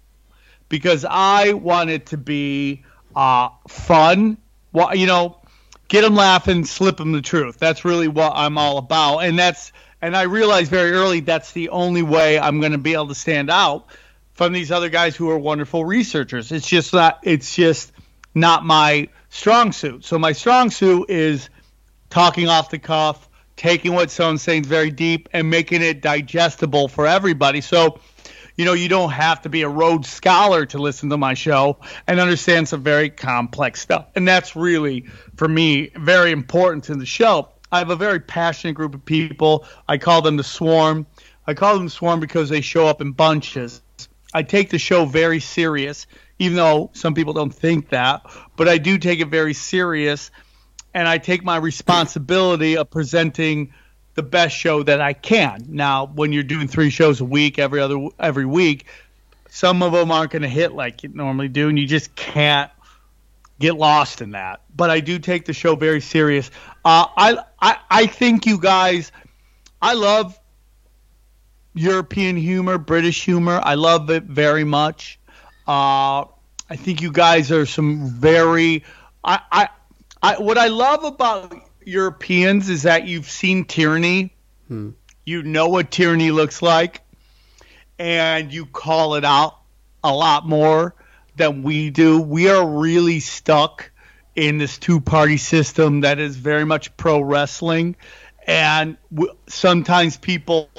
[0.69, 2.83] because I want it to be
[3.15, 4.37] uh, fun.
[4.73, 5.39] Well, you know,
[5.87, 7.57] get them laughing, slip them the truth.
[7.57, 9.71] That's really what I'm all about, and that's
[10.03, 13.15] and I realized very early that's the only way I'm going to be able to
[13.15, 13.87] stand out
[14.37, 16.51] from these other guys who are wonderful researchers.
[16.51, 17.19] It's just not.
[17.23, 17.91] It's just
[18.33, 20.05] not my strong suit.
[20.05, 21.49] So my strong suit is
[22.09, 27.07] talking off the cuff, taking what someone's saying very deep, and making it digestible for
[27.07, 27.61] everybody.
[27.61, 27.99] So
[28.55, 31.77] you know, you don't have to be a Rhodes Scholar to listen to my show
[32.07, 34.07] and understand some very complex stuff.
[34.15, 37.49] And that's really, for me, very important to the show.
[37.71, 39.65] I have a very passionate group of people.
[39.87, 41.05] I call them the Swarm.
[41.45, 43.81] I call them the Swarm because they show up in bunches.
[44.33, 46.07] I take the show very serious,
[46.39, 48.23] even though some people don't think that,
[48.55, 50.31] but I do take it very serious.
[50.93, 53.73] And I take my responsibility of presenting–
[54.17, 55.67] the best show that I can.
[55.69, 58.87] Now, when you're doing three shows a week, every other every week,
[59.47, 62.71] some of them aren't going to hit like you normally do, and you just can't
[63.59, 64.61] get lost in that.
[64.75, 66.49] But I do take the show very serious.
[66.83, 69.11] Uh, I, I I think you guys,
[69.79, 70.37] I love
[71.77, 73.59] European humor, British humor.
[73.63, 75.19] I love it very much.
[75.67, 76.25] Uh,
[76.69, 78.83] I think you guys are some very.
[79.23, 79.69] I, I,
[80.21, 81.53] I what I love about
[81.85, 84.33] Europeans is that you've seen tyranny.
[84.67, 84.91] Hmm.
[85.25, 87.01] You know what tyranny looks like,
[87.99, 89.57] and you call it out
[90.03, 90.95] a lot more
[91.35, 92.21] than we do.
[92.21, 93.91] We are really stuck
[94.35, 97.95] in this two party system that is very much pro wrestling.
[98.45, 100.69] And w- sometimes people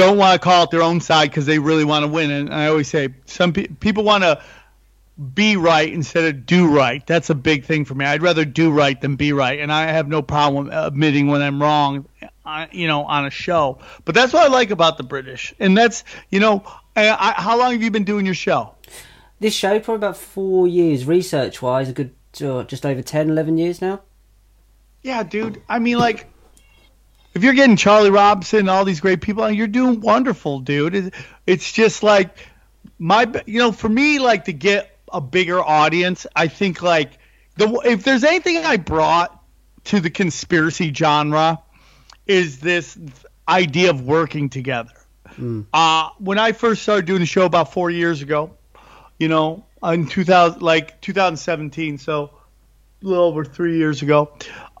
[0.00, 2.30] don't want to call it their own side because they really want to win.
[2.30, 4.42] And I always say some pe- people want to
[5.34, 7.06] be right instead of do right.
[7.06, 8.06] That's a big thing for me.
[8.06, 11.60] I'd rather do right than be right, and I have no problem admitting when I'm
[11.60, 12.06] wrong,
[12.44, 13.78] uh, you know, on a show.
[14.04, 16.64] But that's what I like about the British, and that's you know,
[16.96, 18.74] I, I, how long have you been doing your show?
[19.40, 23.58] This show probably about four years, research wise, a good uh, just over 10, 11
[23.58, 24.00] years now.
[25.02, 25.62] Yeah, dude.
[25.68, 26.30] I mean, like,
[27.34, 31.14] if you're getting Charlie Robinson, and all these great people, you're doing wonderful, dude.
[31.46, 32.36] It's just like
[32.98, 37.18] my, you know, for me, like to get a bigger audience, I think like
[37.56, 39.36] the if there's anything I brought
[39.84, 41.60] to the conspiracy genre
[42.26, 42.98] is this
[43.48, 44.92] idea of working together.
[45.36, 45.66] Mm.
[45.72, 48.56] Uh, when I first started doing the show about four years ago,
[49.18, 52.30] you know, in 2000, like 2017, so
[53.02, 54.32] a little over three years ago,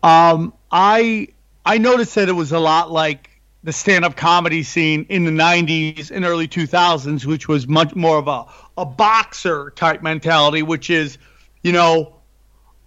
[0.02, 1.28] um, I
[1.64, 3.30] I noticed that it was a lot like
[3.62, 8.28] the stand-up comedy scene in the 90s and early 2000s, which was much more of
[8.28, 8.46] a,
[8.78, 11.18] a boxer type mentality, which is,
[11.62, 12.16] you know,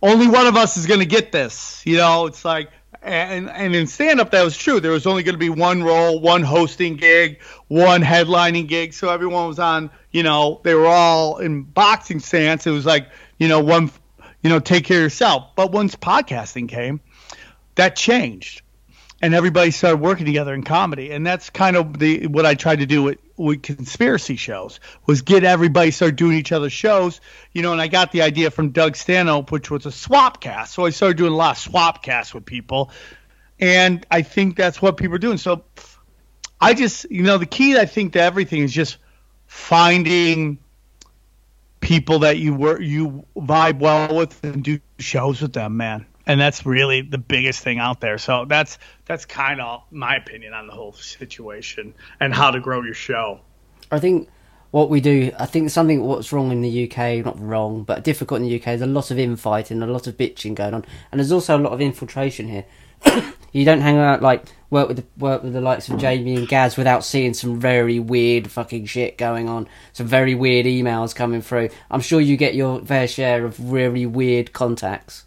[0.02, 1.84] only one of us is going to get this.
[1.86, 2.72] You know, it's like,
[3.04, 4.80] and, and in stand-up that was true.
[4.80, 8.94] There was only going to be one role, one hosting gig, one headlining gig.
[8.94, 12.66] So everyone was on, you know, they were all in boxing stance.
[12.66, 13.08] It was like,
[13.38, 13.92] you know, one,
[14.42, 15.56] you know, take care of yourself.
[15.56, 17.00] But once podcasting came,
[17.76, 18.62] that changed.
[19.22, 21.12] And everybody started working together in comedy.
[21.12, 25.22] And that's kind of the what i tried to do with, with conspiracy shows was
[25.22, 27.22] get everybody start doing each other's shows.
[27.54, 30.74] You know and i got the idea from doug stanhope which was a swap cast.
[30.74, 32.92] So i started doing a lot of swap casts with people.
[33.60, 35.38] And i think that's what people are doing.
[35.38, 35.64] So
[36.60, 38.98] i just you know the key i think to everything is just
[39.48, 40.58] finding
[41.80, 46.40] people that you work you vibe well with and do shows with them man and
[46.40, 48.18] that's really the biggest thing out there.
[48.18, 52.82] So that's that's kind of my opinion on the whole situation and how to grow
[52.82, 53.42] your show.
[53.92, 54.30] I think
[54.72, 58.42] what we do, I think something what's wrong in the UK, not wrong, but difficult
[58.42, 58.66] in the UK.
[58.66, 61.62] There's a lot of infighting, a lot of bitching going on, and there's also a
[61.62, 62.66] lot of infiltration here.
[63.52, 66.48] you don't hang out like work with the work with the likes of Jamie and
[66.48, 71.42] Gaz without seeing some very weird fucking shit going on, some very weird emails coming
[71.42, 71.70] through.
[71.92, 75.26] I'm sure you get your fair share of really weird contacts.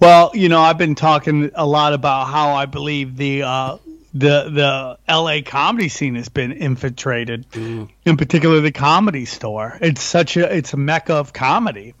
[0.00, 3.78] Well, you know, I've been talking a lot about how I believe the uh,
[4.14, 5.42] the the L.A.
[5.42, 7.88] comedy scene has been infiltrated, mm.
[8.04, 9.76] in particular the comedy store.
[9.80, 11.94] It's such a it's a mecca of comedy.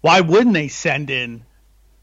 [0.00, 1.44] Why wouldn't they send in,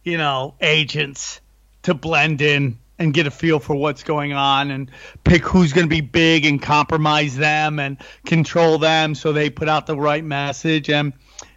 [0.04, 1.42] you know, agents
[1.84, 4.92] to blend in and get a feel for what's going on and
[5.24, 9.68] pick who's going to be big and compromise them and control them so they put
[9.68, 11.14] out the right message and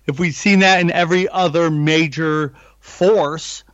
[0.06, 3.64] if we've seen that in every other major force,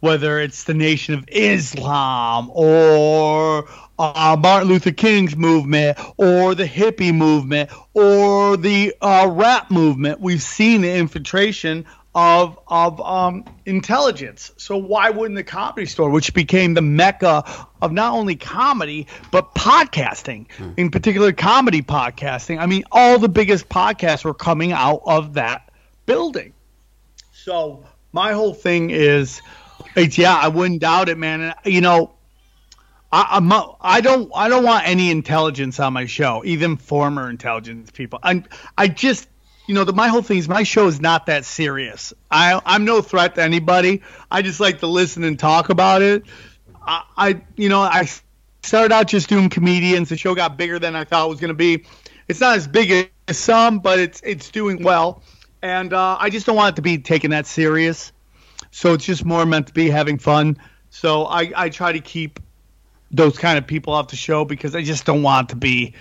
[0.00, 7.14] whether it's the Nation of Islam or uh, Martin Luther King's movement or the hippie
[7.14, 14.52] movement or the uh, rap movement, we've seen the infiltration of of um, intelligence.
[14.56, 19.52] So why wouldn't the comedy store, which became the mecca of not only comedy but
[19.56, 20.70] podcasting, hmm.
[20.76, 22.60] in particular comedy podcasting?
[22.60, 25.72] I mean, all the biggest podcasts were coming out of that
[26.06, 26.52] building.
[27.32, 29.42] So my whole thing is,
[29.96, 31.40] it's yeah, I wouldn't doubt it, man.
[31.40, 32.14] And, you know,
[33.12, 37.90] I, I'm I don't I don't want any intelligence on my show, even former intelligence
[37.90, 38.20] people.
[38.22, 38.44] I
[38.78, 39.28] I just
[39.66, 42.14] you know, the, my whole thing is my show is not that serious.
[42.30, 44.02] I I'm no threat to anybody.
[44.30, 46.22] I just like to listen and talk about it.
[46.86, 48.08] I, I you know I
[48.62, 50.08] started out just doing comedians.
[50.08, 51.84] The show got bigger than I thought it was going to be.
[52.28, 55.22] It's not as big as some, but it's it's doing well
[55.64, 58.12] and uh, I just don't want it to be taken that serious.
[58.70, 60.58] So it's just more meant to be having fun.
[60.90, 62.38] So I, I try to keep
[63.10, 65.94] those kind of people off the show because I just don't want to be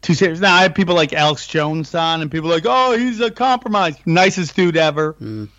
[0.00, 0.40] too serious.
[0.40, 3.94] Now I have people like Alex Jones on, and people like, oh, he's a compromise,
[4.06, 5.12] nicest dude ever.
[5.14, 5.50] Mm.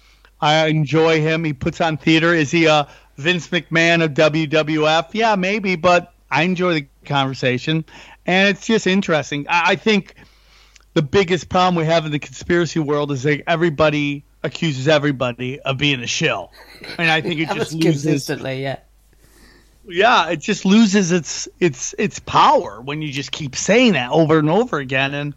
[0.42, 1.44] I enjoy him.
[1.44, 2.34] He puts on theater.
[2.34, 5.10] Is he a Vince McMahon of WWF?
[5.14, 7.86] Yeah, maybe, but I enjoy the conversation,
[8.26, 9.46] and it's just interesting.
[9.48, 10.16] I, I think
[10.96, 15.78] the biggest problem we have in the conspiracy world is that everybody accuses everybody of
[15.78, 16.52] being a shill,
[16.98, 18.64] and I think it just loses consistently.
[18.64, 18.80] Yeah,
[19.86, 24.40] yeah, it just loses its its its power when you just keep saying that over
[24.40, 25.14] and over again.
[25.14, 25.36] And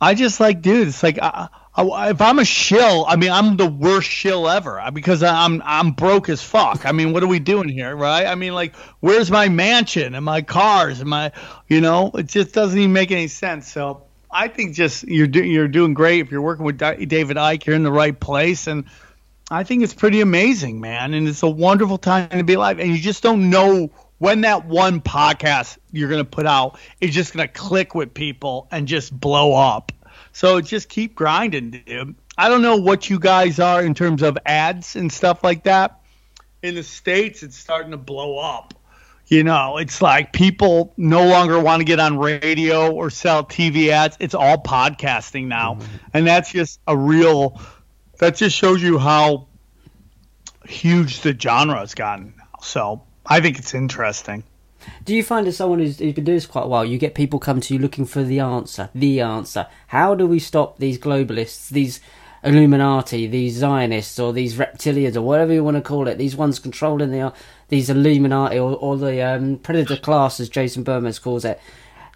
[0.00, 1.18] I just like, dude, it's like.
[1.22, 5.62] I, I, if I'm a shill, I mean, I'm the worst shill ever because I'm
[5.64, 6.84] I'm broke as fuck.
[6.84, 8.26] I mean, what are we doing here, right?
[8.26, 11.30] I mean, like, where's my mansion and my cars and my,
[11.68, 13.70] you know, it just doesn't even make any sense.
[13.70, 17.66] So I think just you're you're doing great if you're working with David Icke.
[17.66, 18.84] You're in the right place, and
[19.50, 21.14] I think it's pretty amazing, man.
[21.14, 22.78] And it's a wonderful time to be alive.
[22.78, 27.14] And you just don't know when that one podcast you're going to put out is
[27.14, 29.92] just going to click with people and just blow up.
[30.32, 32.14] So just keep grinding, dude.
[32.36, 36.00] I don't know what you guys are in terms of ads and stuff like that.
[36.62, 38.74] In the states, it's starting to blow up.
[39.28, 43.88] You know, it's like people no longer want to get on radio or sell TV
[43.88, 44.16] ads.
[44.20, 45.74] It's all podcasting now.
[45.74, 45.96] Mm-hmm.
[46.14, 47.60] And that's just a real
[48.18, 49.48] that just shows you how
[50.64, 52.34] huge the genre has gotten.
[52.62, 54.44] So I think it's interesting.
[55.04, 57.14] Do you find as someone who's, who's been doing this quite a while, you get
[57.14, 59.66] people come to you looking for the answer, the answer?
[59.88, 62.00] How do we stop these globalists, these
[62.42, 66.58] Illuminati, these Zionists, or these reptilians, or whatever you want to call it, these ones
[66.58, 67.32] controlling the
[67.68, 71.60] these Illuminati or, or the um, predator class, as Jason Bermas calls it?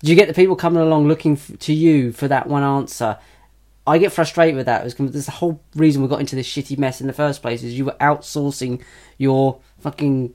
[0.03, 3.19] Do you get the people coming along looking f- to you for that one answer?
[3.87, 4.83] I get frustrated with that.
[4.97, 7.77] There's the whole reason we got into this shitty mess in the first place is
[7.77, 8.83] you were outsourcing
[9.19, 10.35] your fucking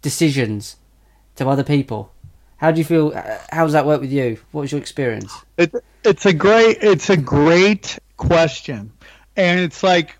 [0.00, 0.76] decisions
[1.36, 2.12] to other people.
[2.58, 3.12] How do you feel?
[3.50, 4.38] How does that work with you?
[4.52, 5.32] What was your experience?
[5.58, 8.92] It, it's a great it's a great question,
[9.36, 10.16] and it's like,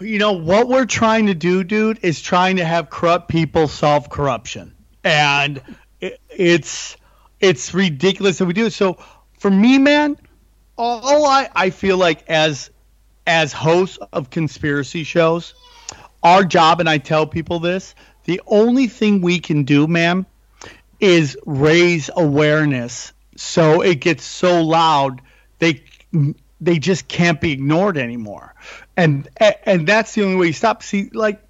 [0.00, 4.10] you know, what we're trying to do, dude, is trying to have corrupt people solve
[4.10, 5.60] corruption, and
[6.00, 6.96] it, it's
[7.40, 8.72] it's ridiculous that we do it.
[8.72, 8.98] So
[9.38, 10.16] for me, man,
[10.76, 12.70] all I I feel like as
[13.26, 15.54] as hosts of conspiracy shows,
[16.22, 20.26] our job, and I tell people this, the only thing we can do, ma'am,
[21.00, 25.20] is raise awareness so it gets so loud
[25.58, 25.84] they
[26.60, 28.54] they just can't be ignored anymore.
[28.96, 29.28] And
[29.66, 30.82] and that's the only way you stop.
[30.82, 31.40] See, like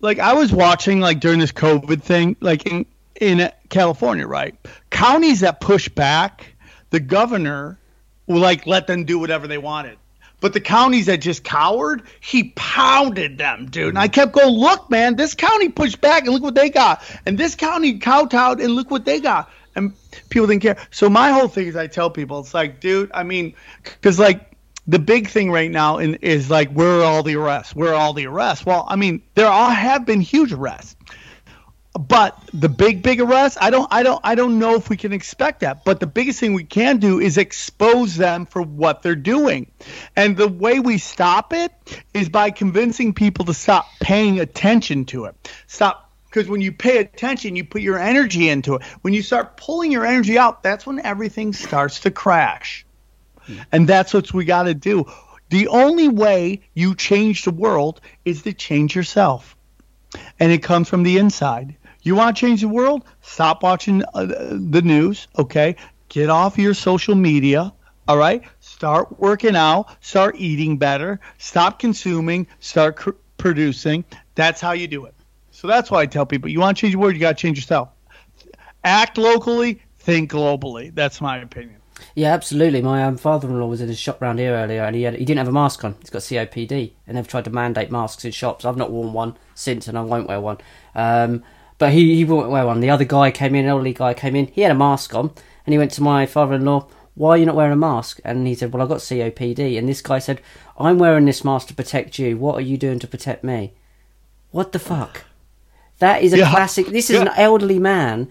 [0.00, 2.86] like I was watching like during this COVID thing, like in
[3.20, 4.54] in California, right?
[4.90, 6.54] Counties that push back,
[6.90, 7.78] the governor
[8.26, 9.98] will like let them do whatever they wanted.
[10.40, 13.90] But the counties that just cowered, he pounded them, dude.
[13.90, 17.02] And I kept going, look, man, this county pushed back and look what they got.
[17.26, 19.50] And this county kowtowed and look what they got.
[19.76, 19.92] And
[20.30, 20.78] people didn't care.
[20.90, 24.49] So my whole thing is I tell people, it's like, dude, I mean, because like
[24.90, 27.76] the big thing right now in, is like, where are all the arrests?
[27.76, 28.66] Where are all the arrests?
[28.66, 30.96] Well, I mean, there all have been huge arrests.
[31.92, 35.12] But the big, big arrests, I don't, I don't, I don't know if we can
[35.12, 35.84] expect that.
[35.84, 39.70] But the biggest thing we can do is expose them for what they're doing,
[40.14, 41.72] and the way we stop it
[42.14, 45.50] is by convincing people to stop paying attention to it.
[45.66, 48.82] Stop because when you pay attention, you put your energy into it.
[49.02, 52.86] When you start pulling your energy out, that's when everything starts to crash,
[53.72, 55.06] and that's what we got to do.
[55.50, 59.56] The only way you change the world is to change yourself,
[60.38, 61.76] and it comes from the inside.
[62.02, 63.04] You want to change the world?
[63.20, 65.76] Stop watching uh, the news, okay?
[66.08, 67.72] Get off your social media,
[68.08, 68.42] all right?
[68.60, 74.04] Start working out, start eating better, stop consuming, start cr- producing.
[74.34, 75.14] That's how you do it.
[75.50, 77.42] So that's why I tell people you want to change the world, you got to
[77.42, 77.90] change yourself.
[78.82, 80.94] Act locally, think globally.
[80.94, 81.79] That's my opinion.
[82.14, 82.82] Yeah, absolutely.
[82.82, 85.38] My um, father-in-law was in a shop around here earlier, and he had, he didn't
[85.38, 85.96] have a mask on.
[86.00, 88.64] He's got COPD, and they've tried to mandate masks in shops.
[88.64, 90.58] I've not worn one since, and I won't wear one.
[90.94, 91.42] Um,
[91.78, 92.80] but he, he wouldn't wear one.
[92.80, 95.32] The other guy came in, an elderly guy came in, he had a mask on,
[95.66, 98.20] and he went to my father in law, Why are you not wearing a mask?
[98.24, 99.78] And he said, Well, I've got COPD.
[99.78, 100.40] And this guy said,
[100.78, 102.36] I'm wearing this mask to protect you.
[102.36, 103.72] What are you doing to protect me?
[104.50, 105.24] What the fuck?
[106.00, 106.50] That is a yeah.
[106.50, 106.86] classic.
[106.86, 107.22] This is yeah.
[107.22, 108.28] an elderly man.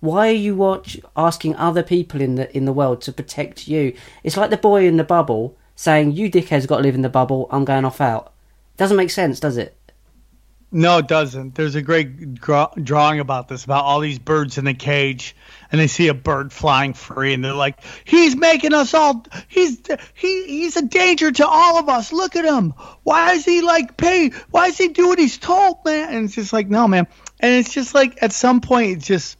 [0.00, 3.94] Why are you watch asking other people in the in the world to protect you?
[4.22, 7.08] It's like the boy in the bubble saying, "You dickhead's got to live in the
[7.08, 7.48] bubble.
[7.50, 8.32] I'm going off out."
[8.76, 9.74] Doesn't make sense, does it?
[10.70, 11.54] No, it doesn't.
[11.54, 15.34] There's a great drawing about this, about all these birds in the cage,
[15.72, 19.24] and they see a bird flying free, and they're like, "He's making us all.
[19.48, 19.80] He's
[20.12, 22.12] he he's a danger to all of us.
[22.12, 22.74] Look at him.
[23.02, 24.28] Why is he like pay?
[24.50, 27.06] Why is he do what he's told, man?" And it's just like, no, man.
[27.40, 29.37] And it's just like at some point, it's just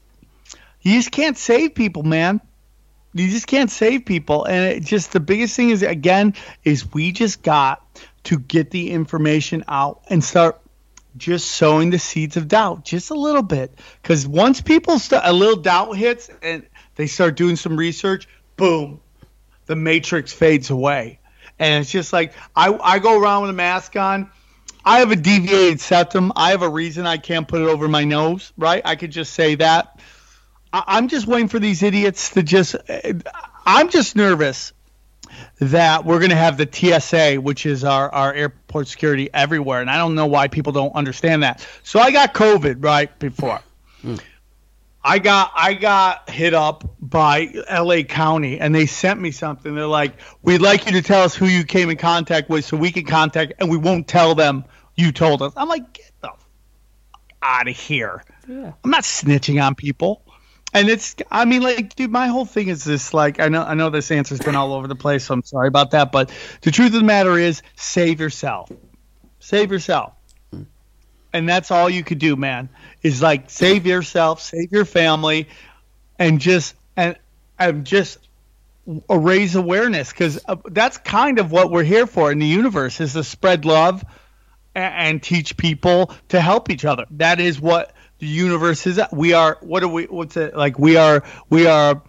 [0.83, 2.41] you just can't save people, man.
[3.15, 7.13] You just can't save people, and it just the biggest thing is again is we
[7.13, 7.83] just got
[8.25, 10.61] to get the information out and start
[11.17, 13.77] just sowing the seeds of doubt just a little bit.
[14.03, 19.01] Because once people start a little doubt hits and they start doing some research boom
[19.67, 21.19] the matrix fades away.
[21.59, 24.31] And it's just like i, I go around with a mask on.
[24.85, 26.33] I have a deviated septum.
[26.37, 28.83] I have a reason i can't put it over my nose right?
[28.85, 30.01] I could just say that
[30.73, 32.77] I, i'm just waiting for these idiots to just
[33.67, 34.73] i'm just nervous
[35.61, 39.81] that we're going to have the TSA, which is our, our airport security everywhere.
[39.81, 41.67] And I don't know why people don't understand that.
[41.83, 43.61] So I got COVID right before.
[44.05, 44.21] Mm.
[45.03, 49.75] I got I got hit up by LA County and they sent me something.
[49.75, 52.77] They're like, "We'd like you to tell us who you came in contact with so
[52.77, 54.65] we can contact and we won't tell them
[54.97, 56.31] you told us." I'm like, "Get the
[57.41, 58.73] out of here." Yeah.
[58.85, 60.23] I'm not snitching on people.
[60.75, 63.75] And it's i mean like dude my whole thing is this like i know i
[63.75, 66.31] know this answer's been all over the place so i'm sorry about that but
[66.63, 68.71] the truth of the matter is save yourself.
[69.41, 70.13] Save yourself.
[71.33, 72.69] And that's all you could do man
[73.03, 75.49] is like save yourself save your family
[76.19, 77.17] and just and
[77.59, 78.19] and just
[79.09, 83.13] raise awareness because uh, that's kind of what we're here for in the universe is
[83.13, 84.03] to spread love
[84.75, 87.05] and, and teach people to help each other.
[87.11, 90.97] That is what the universe is we are what are we what's it like we
[90.97, 92.03] are we are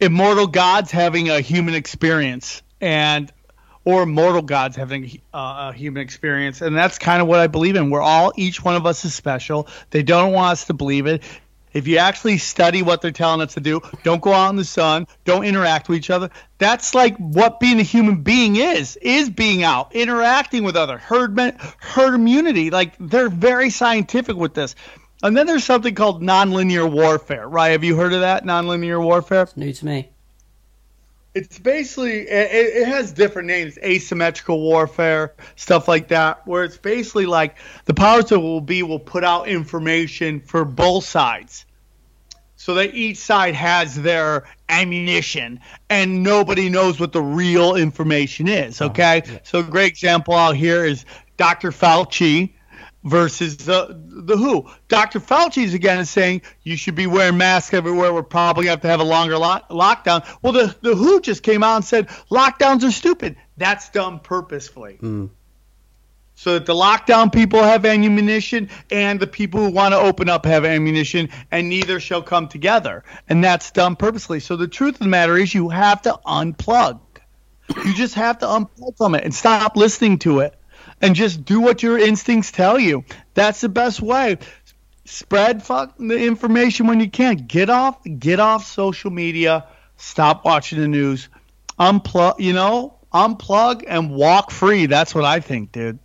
[0.00, 3.30] immortal gods having a human experience and
[3.84, 6.60] or mortal gods having uh, a human experience.
[6.60, 7.90] And that's kind of what i believe in.
[7.90, 9.68] We're all each one of us is special.
[9.90, 11.22] They don't want us to believe it.
[11.72, 14.64] If you actually study what they're telling us to do don't go out in the
[14.64, 16.30] sun don't interact with each other.
[16.58, 21.38] That's like what being a human being is is being out interacting with other herd
[21.78, 22.70] herd immunity.
[22.70, 24.74] Like they're very scientific with this
[25.22, 27.70] and then there's something called nonlinear warfare, right?
[27.70, 29.42] Have you heard of that nonlinear warfare?
[29.42, 30.10] It's new to me.
[31.32, 37.26] It's basically it, it, has different names, asymmetrical warfare, stuff like that, where it's basically
[37.26, 41.66] like the powers that will be will put out information for both sides,
[42.56, 48.80] so that each side has their ammunition, and nobody knows what the real information is.
[48.80, 49.38] Oh, okay, oh, yeah.
[49.44, 51.04] so a great example out here is
[51.36, 51.70] Dr.
[51.70, 52.54] Fauci
[53.04, 54.68] versus the the WHO.
[54.88, 55.20] Dr.
[55.20, 58.12] Fauci is again saying you should be wearing masks everywhere.
[58.12, 60.26] We're probably going to have to have a longer lockdown.
[60.42, 63.36] Well, the the WHO just came out and said lockdowns are stupid.
[63.56, 64.98] That's done purposefully.
[65.00, 65.30] Mm.
[66.34, 70.46] So that the lockdown people have ammunition and the people who want to open up
[70.46, 73.04] have ammunition, and neither shall come together.
[73.28, 74.40] And that's done purposely.
[74.40, 77.00] So the truth of the matter is, you have to unplug.
[77.84, 80.58] You just have to unplug from it and stop listening to it
[81.00, 83.04] and just do what your instincts tell you.
[83.34, 84.38] That's the best way.
[85.04, 87.36] Spread fuck the information when you can.
[87.36, 89.66] Get off get off social media.
[89.96, 91.28] Stop watching the news.
[91.78, 94.86] Unplug, you know, unplug and walk free.
[94.86, 95.98] That's what I think, dude.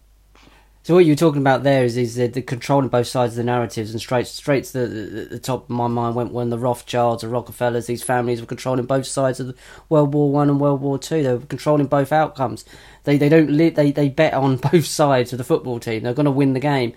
[0.85, 3.43] So what you're talking about there is is the, the controlling both sides of the
[3.43, 6.59] narratives, and straight straight to the, the, the, top of my mind went when the
[6.59, 9.57] Rothschilds, the Rockefellers, these families were controlling both sides of
[9.89, 11.23] World War One and World War Two.
[11.23, 12.65] They were controlling both outcomes.
[13.03, 16.03] They they don't li- they they bet on both sides of the football team.
[16.03, 16.93] They're going to win the game.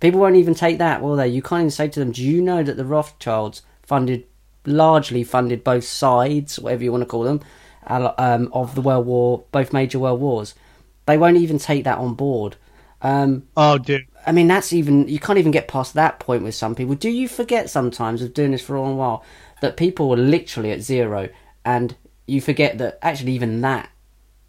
[0.00, 1.28] People won't even take that, will they?
[1.28, 4.26] You can't even say to them, "Do you know that the Rothschilds funded
[4.66, 7.40] largely funded both sides, whatever you want to call them,
[7.86, 10.54] um, of the World War, both major world wars?"
[11.06, 12.58] They won't even take that on board.
[13.02, 14.06] Um, oh, dude.
[14.26, 16.94] I mean, that's even you can't even get past that point with some people.
[16.94, 19.24] Do you forget sometimes of doing this for a long while
[19.62, 21.28] that people were literally at zero,
[21.64, 21.96] and
[22.26, 23.88] you forget that actually even that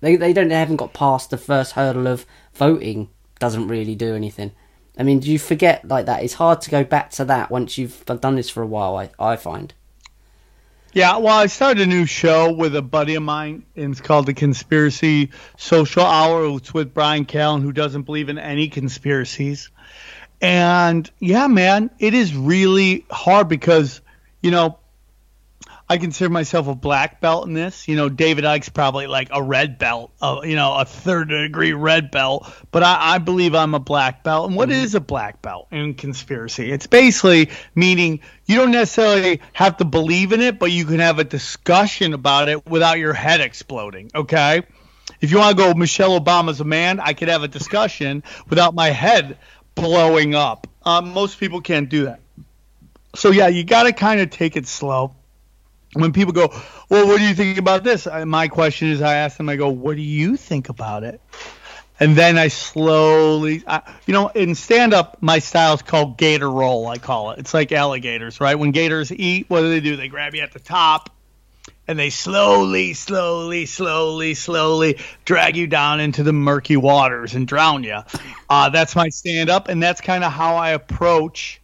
[0.01, 4.13] they they don't they haven't got past the first hurdle of voting doesn't really do
[4.13, 4.51] anything.
[4.97, 6.23] I mean, do you forget like that?
[6.23, 8.97] It's hard to go back to that once you've done this for a while.
[8.97, 9.73] I I find.
[10.93, 14.25] Yeah, well, I started a new show with a buddy of mine, and it's called
[14.25, 16.57] the Conspiracy Social Hour.
[16.57, 19.69] It's with Brian Callen, who doesn't believe in any conspiracies.
[20.41, 24.01] And yeah, man, it is really hard because,
[24.41, 24.79] you know,
[25.91, 27.85] I consider myself a black belt in this.
[27.89, 31.73] You know, David Icke's probably like a red belt, uh, you know, a third degree
[31.73, 32.49] red belt.
[32.71, 34.47] But I, I believe I'm a black belt.
[34.47, 34.85] And what mm-hmm.
[34.85, 36.71] is a black belt in conspiracy?
[36.71, 41.19] It's basically meaning you don't necessarily have to believe in it, but you can have
[41.19, 44.11] a discussion about it without your head exploding.
[44.15, 44.61] Okay.
[45.19, 48.73] If you want to go Michelle Obama's a man, I could have a discussion without
[48.73, 49.39] my head
[49.75, 50.67] blowing up.
[50.83, 52.21] Um, most people can't do that.
[53.13, 55.15] So yeah, you got to kind of take it slow
[55.93, 56.47] when people go,
[56.89, 58.07] well, what do you think about this?
[58.25, 61.21] my question is, I ask them, I go, what do you think about it?
[61.99, 66.49] And then I slowly, I, you know, in stand up, my style is called gator
[66.49, 67.39] roll, I call it.
[67.39, 68.55] It's like alligators, right?
[68.55, 69.95] When gators eat, what do they do?
[69.95, 71.11] They grab you at the top
[71.87, 77.83] and they slowly, slowly, slowly, slowly drag you down into the murky waters and drown
[77.83, 77.99] you.
[78.49, 81.60] Uh, that's my stand up, and that's kind of how I approach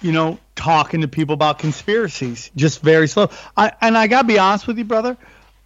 [0.00, 3.30] you know, talking to people about conspiracies, just very slow.
[3.56, 5.16] I, and I gotta be honest with you, brother.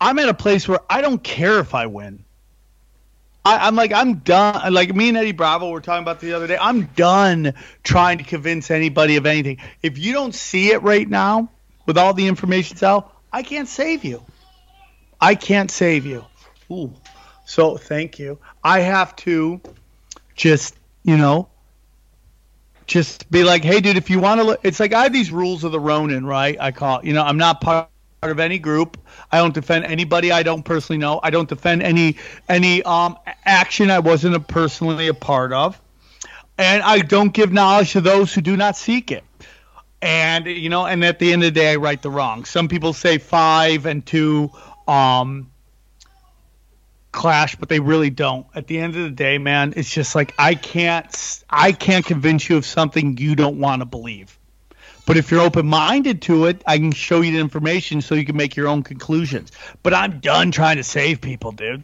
[0.00, 2.24] I'm at a place where I don't care if I win.
[3.44, 4.72] I, am like, I'm done.
[4.72, 6.58] Like me and Eddie Bravo were talking about the other day.
[6.60, 9.58] I'm done trying to convince anybody of anything.
[9.82, 11.50] If you don't see it right now,
[11.86, 14.24] with all the information out, I can't save you.
[15.20, 16.24] I can't save you.
[16.70, 16.92] Ooh.
[17.44, 18.38] So thank you.
[18.62, 19.60] I have to
[20.36, 21.48] just, you know,
[22.90, 25.32] just be like, hey, dude, if you want to, look, it's like I have these
[25.32, 26.56] rules of the Ronin, right?
[26.60, 28.98] I call, you know, I'm not part of any group.
[29.32, 31.20] I don't defend anybody I don't personally know.
[31.24, 32.18] I don't defend any
[32.48, 35.80] any um action I wasn't a personally a part of,
[36.58, 39.24] and I don't give knowledge to those who do not seek it.
[40.02, 42.44] and you know, and at the end of the day, I right the wrong.
[42.44, 44.50] Some people say five and two
[44.88, 45.50] um,
[47.12, 48.46] clash, but they really don't.
[48.54, 52.48] At the end of the day, man, it's just like I can't, I can't convince
[52.48, 54.38] you of something you don't want to believe.
[55.06, 58.24] But if you're open minded to it, I can show you the information so you
[58.24, 59.50] can make your own conclusions.
[59.82, 61.82] But I'm done trying to save people, dude.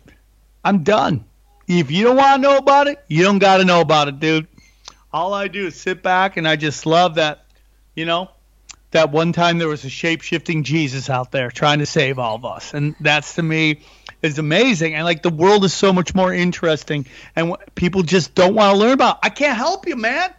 [0.65, 1.25] I'm done.
[1.67, 4.21] If you don't want to know about it, you don't got to know about it,
[4.21, 4.47] dude.
[5.13, 7.47] All I do is sit back and I just love that,
[7.95, 8.31] you know,
[8.93, 12.37] that one time there was a shape shifting Jesus out there trying to save all
[12.37, 12.75] of us.
[12.75, 13.81] And that's to me
[14.23, 14.95] is amazing.
[14.95, 18.79] And like the world is so much more interesting and people just don't want to
[18.79, 19.19] learn about.
[19.23, 20.33] I can't help you, man.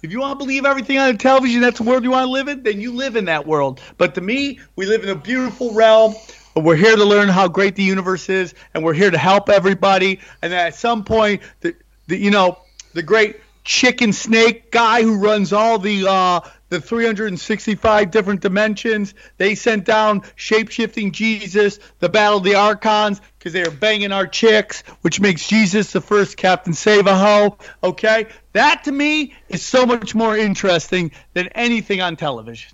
[0.00, 2.46] If you want to believe everything on television, that's the world you want to live
[2.46, 3.80] in, then you live in that world.
[3.96, 6.14] But to me, we live in a beautiful realm.
[6.54, 10.20] We're here to learn how great the universe is, and we're here to help everybody.
[10.40, 11.74] And at some point, the,
[12.06, 12.58] the you know
[12.94, 19.14] the great chicken snake guy who runs all the uh, the 365 different dimensions.
[19.36, 24.26] They sent down shape-shifting Jesus, the battle of the archons, because they were banging our
[24.26, 27.56] chicks, which makes Jesus the first Captain Save-A-Ho.
[27.82, 32.72] Okay, that to me is so much more interesting than anything on television.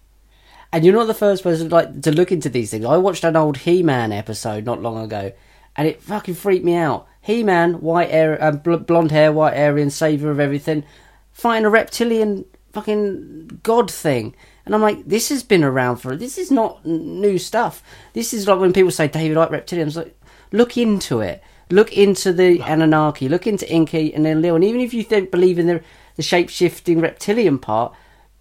[0.73, 2.85] And you're not the first person like to look into these things.
[2.85, 5.33] I watched an old He-Man episode not long ago,
[5.77, 7.07] and it fucking freaked me out.
[7.21, 10.85] He-Man, white hair, um, blonde hair, white Aryan, savior of everything,
[11.33, 12.45] fighting a reptilian
[12.75, 14.35] fucking god thing.
[14.67, 16.17] And I'm like, this has been around for.
[16.17, 17.83] This is not new stuff.
[18.13, 19.97] This is like when people say David Icke reptilians.
[19.97, 20.19] Like,
[20.53, 21.43] look into it.
[21.71, 23.29] Look into the Anunnaki.
[23.29, 24.57] Look into Enki and then Enlil.
[24.57, 25.83] And even if you don't believe in the
[26.17, 27.95] the shape shifting reptilian part,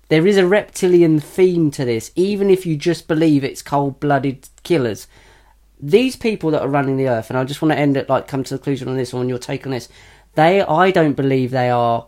[0.09, 2.11] there is a reptilian theme to this.
[2.15, 5.07] Even if you just believe it's cold blooded killers,
[5.79, 8.27] these people that are running the earth, and I just want to end it like
[8.27, 9.89] come to the conclusion on this, on your take on this.
[10.35, 12.07] They, I don't believe they are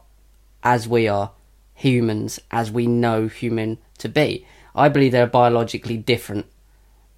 [0.64, 1.32] as we are
[1.76, 4.48] humans as we know human to be.
[4.74, 6.48] I believe they're biologically different.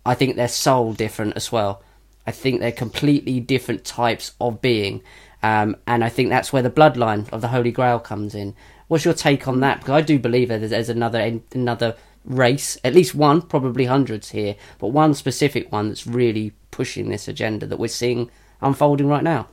[0.06, 1.82] I think they're soul different as well.
[2.26, 5.02] I think they're completely different types of being.
[5.42, 8.56] Um, and I think that's where the bloodline of the Holy Grail comes in.
[8.88, 9.80] What's your take on that?
[9.80, 11.96] Because I do believe that there's another another
[12.26, 17.28] race, at least one, probably hundreds here, but one specific one that's really pushing this
[17.28, 18.30] agenda that we're seeing
[18.62, 19.48] unfolding right now.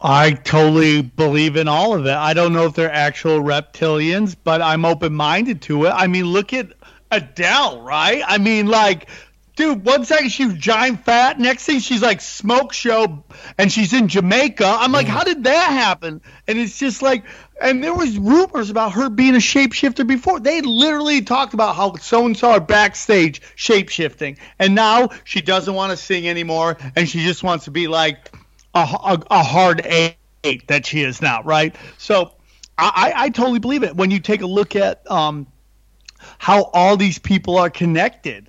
[0.00, 2.14] I totally believe in all of it.
[2.14, 5.90] I don't know if they're actual reptilians, but I'm open minded to it.
[5.90, 6.72] I mean, look at
[7.10, 8.22] Adele, right?
[8.24, 9.08] I mean, like,
[9.56, 13.24] dude, one second she was giant fat, next thing she's like smoke show,
[13.58, 14.64] and she's in Jamaica.
[14.64, 16.20] I'm like, how did that happen?
[16.46, 17.24] And it's just like,
[17.60, 20.38] and there was rumors about her being a shapeshifter before.
[20.38, 25.74] They literally talked about how so and so are backstage shapeshifting, and now she doesn't
[25.74, 28.30] want to sing anymore, and she just wants to be like
[28.74, 31.74] a, a, a hard eight that she is now, right?
[31.98, 32.32] So
[32.78, 33.96] I, I totally believe it.
[33.96, 35.46] When you take a look at um,
[36.38, 38.48] how all these people are connected,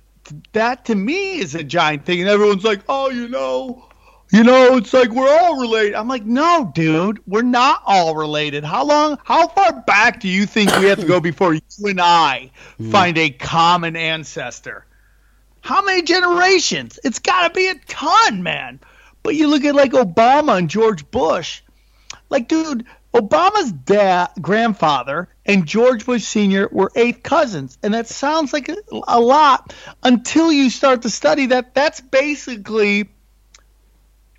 [0.52, 2.20] that to me is a giant thing.
[2.20, 3.88] And everyone's like, oh, you know,
[4.32, 5.94] you know, it's like we're all related.
[5.94, 8.62] I'm like, no, dude, we're not all related.
[8.62, 12.00] How long, how far back do you think we have to go before you and
[12.00, 12.92] I mm.
[12.92, 14.86] find a common ancestor?
[15.62, 17.00] How many generations?
[17.02, 18.78] It's got to be a ton, man.
[19.22, 21.62] But you look at like Obama and George Bush.
[22.28, 26.68] Like, dude, Obama's dad, grandfather, and George Bush Sr.
[26.70, 28.76] were eighth cousins, and that sounds like a,
[29.08, 31.74] a lot until you start to study that.
[31.74, 33.10] That's basically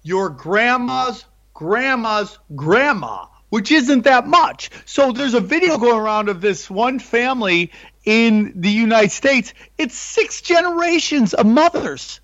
[0.04, 4.70] your grandma's grandma's grandma, which isn't that much.
[4.86, 7.72] So there's a video going around of this one family
[8.06, 9.54] in the United States.
[9.78, 12.21] It's six generations of mothers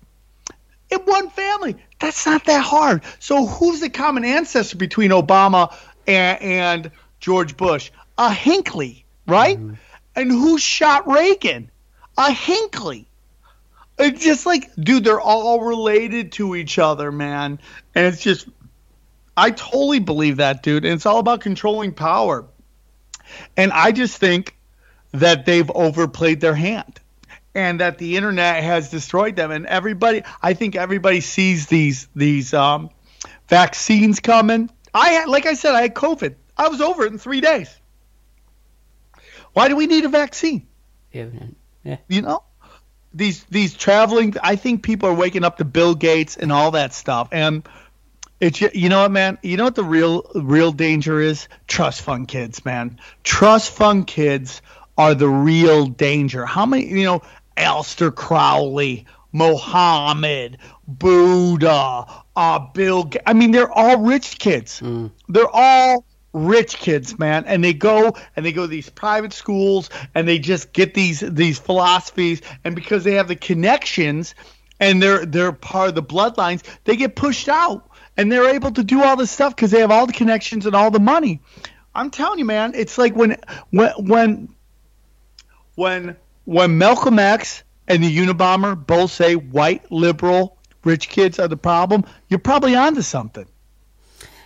[0.90, 1.76] in one family.
[1.98, 3.02] That's not that hard.
[3.18, 5.74] So who's the common ancestor between Obama
[6.06, 7.90] and, and George Bush?
[8.16, 9.58] A Hinckley, right?
[9.58, 9.74] Mm-hmm.
[10.16, 11.70] And who shot Reagan?
[12.16, 13.08] A Hinckley.
[13.98, 17.58] It's just like, dude, they're all related to each other, man.
[17.94, 18.48] And it's just,
[19.36, 20.84] I totally believe that, dude.
[20.84, 22.46] And it's all about controlling power.
[23.56, 24.56] And I just think
[25.12, 27.00] that they've overplayed their hand
[27.58, 29.50] and that the internet has destroyed them.
[29.50, 32.90] And everybody, I think everybody sees these these um,
[33.48, 34.70] vaccines coming.
[34.94, 36.36] I had, like I said, I had COVID.
[36.56, 37.68] I was over it in three days.
[39.52, 40.68] Why do we need a vaccine?
[41.12, 41.26] Yeah,
[41.82, 41.96] yeah.
[42.06, 42.44] You know,
[43.12, 44.36] these these traveling.
[44.40, 47.30] I think people are waking up to Bill Gates and all that stuff.
[47.32, 47.68] And
[48.38, 49.38] it's you know what, man.
[49.42, 51.48] You know what the real real danger is?
[51.66, 53.00] Trust fund kids, man.
[53.24, 54.62] Trust fund kids
[54.98, 56.44] are the real danger.
[56.44, 56.86] How many?
[56.86, 57.22] You know,
[57.58, 62.06] Aleister Crowley, Mohammed, Buddha,
[62.36, 63.04] uh, Bill.
[63.04, 64.80] G- I mean, they're all rich kids.
[64.80, 65.10] Mm.
[65.28, 69.90] They're all rich kids, man, and they go and they go to these private schools
[70.14, 74.34] and they just get these these philosophies, and because they have the connections
[74.80, 78.84] and they're they're part of the bloodlines, they get pushed out and they're able to
[78.84, 81.40] do all this stuff because they have all the connections and all the money.
[81.94, 83.36] I'm telling you, man, it's like when
[83.70, 84.48] when when
[85.74, 86.16] when
[86.48, 92.06] when Malcolm X and the Unabomber both say white liberal rich kids are the problem,
[92.28, 93.44] you're probably onto something.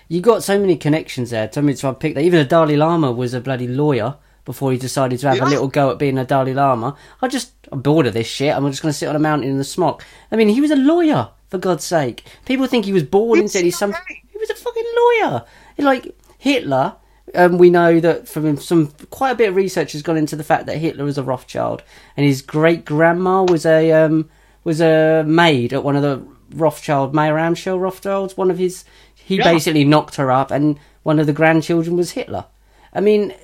[0.09, 1.47] You got so many connections there.
[1.47, 2.25] Tell me to pick that.
[2.25, 5.45] Even a Dalai Lama was a bloody lawyer before he decided to have yeah.
[5.45, 6.97] a little go at being a Dalai Lama.
[7.21, 8.53] I just I'm bored of this shit.
[8.53, 10.05] I'm just going to sit on a mountain in the smock.
[10.33, 12.25] I mean, he was a lawyer for God's sake.
[12.47, 13.95] People think he was born and said he's some.
[14.09, 15.45] He was a fucking lawyer.
[15.79, 16.97] Like Hitler.
[17.35, 20.45] Um, we know that from some quite a bit of research has gone into the
[20.45, 21.83] fact that Hitler was a Rothschild
[22.17, 24.29] and his great grandma was a um,
[24.65, 28.37] was a maid at one of the Rothschild Mayer Amschel Rothschilds.
[28.37, 29.45] One of his he yeah.
[29.45, 32.47] basically knocked her up, and one of the grandchildren was Hitler.
[32.93, 33.35] I mean,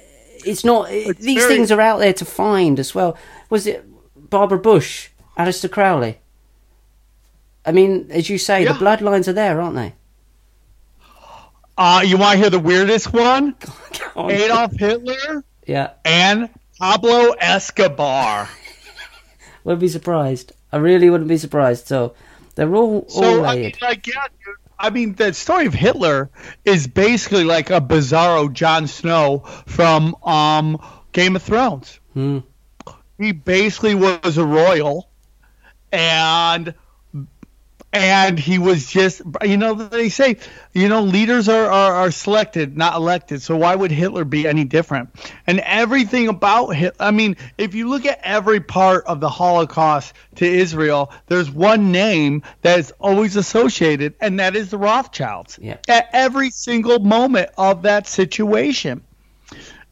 [0.44, 0.90] it's not.
[0.90, 1.54] It's these very...
[1.54, 3.16] things are out there to find as well.
[3.48, 3.84] Was it
[4.30, 6.18] Barbara Bush, Aleister Crowley?
[7.64, 8.72] I mean, as you say, yeah.
[8.72, 9.94] the bloodlines are there, aren't they?
[11.78, 13.54] Uh, you want to hear the weirdest one?
[14.16, 15.44] on, Adolf Hitler.
[15.64, 15.92] Yeah.
[16.04, 18.48] And Pablo Escobar.
[19.64, 20.52] wouldn't be surprised.
[20.72, 21.86] I really wouldn't be surprised.
[21.86, 22.14] So
[22.56, 24.26] they're all all so, I mean, like, yeah,
[24.76, 26.30] I mean, the story of Hitler
[26.64, 32.00] is basically like a bizarro Jon Snow from um, Game of Thrones.
[32.12, 32.38] Hmm.
[33.18, 35.08] He basically was a royal,
[35.92, 36.74] and
[37.92, 40.36] and he was just you know they say
[40.74, 43.40] you know leaders are, are, are selected not elected.
[43.42, 45.10] So why would hitler be any different?
[45.46, 50.12] And everything about him i mean if you look at every part of the holocaust
[50.36, 55.58] to israel there's one name that is always associated and that is the rothschilds.
[55.60, 55.78] Yeah.
[55.88, 59.02] at every single moment of that situation.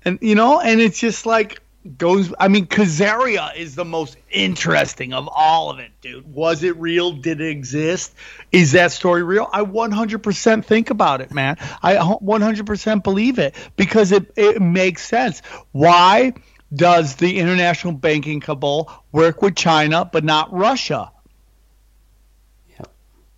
[0.05, 5.13] And you know and it's just like goes I mean Khazaria is the most interesting
[5.13, 6.33] of all of it, dude.
[6.33, 7.13] Was it real?
[7.13, 8.15] Did it exist?
[8.53, 9.49] Is that story real?
[9.53, 11.57] I 100% think about it, man.
[11.83, 15.41] I 100% believe it because it it makes sense.
[15.73, 16.35] Why
[16.75, 21.13] does the international banking cabal work with China but not Russia?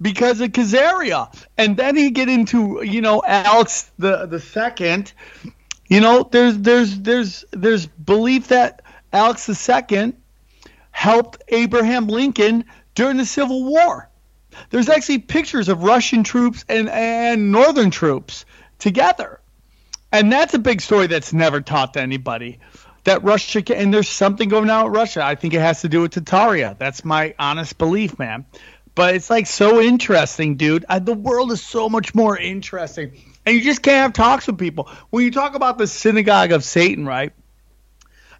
[0.00, 1.34] Because of Khazaria.
[1.56, 5.12] And then he get into, you know, Alex the the second
[5.88, 8.82] you know, there's there's there's there's belief that
[9.12, 10.12] Alex II
[10.90, 12.64] helped Abraham Lincoln
[12.94, 14.08] during the Civil War.
[14.70, 18.44] There's actually pictures of Russian troops and, and Northern troops
[18.78, 19.40] together.
[20.10, 22.58] And that's a big story that's never taught to anybody.
[23.04, 25.24] That Russia can, and there's something going on with Russia.
[25.24, 26.76] I think it has to do with Tartaria.
[26.76, 28.44] That's my honest belief, man.
[28.94, 30.84] But it's like so interesting, dude.
[30.88, 33.12] I, the world is so much more interesting.
[33.48, 34.90] And you just can't have talks with people.
[35.08, 37.32] When you talk about the synagogue of Satan, right?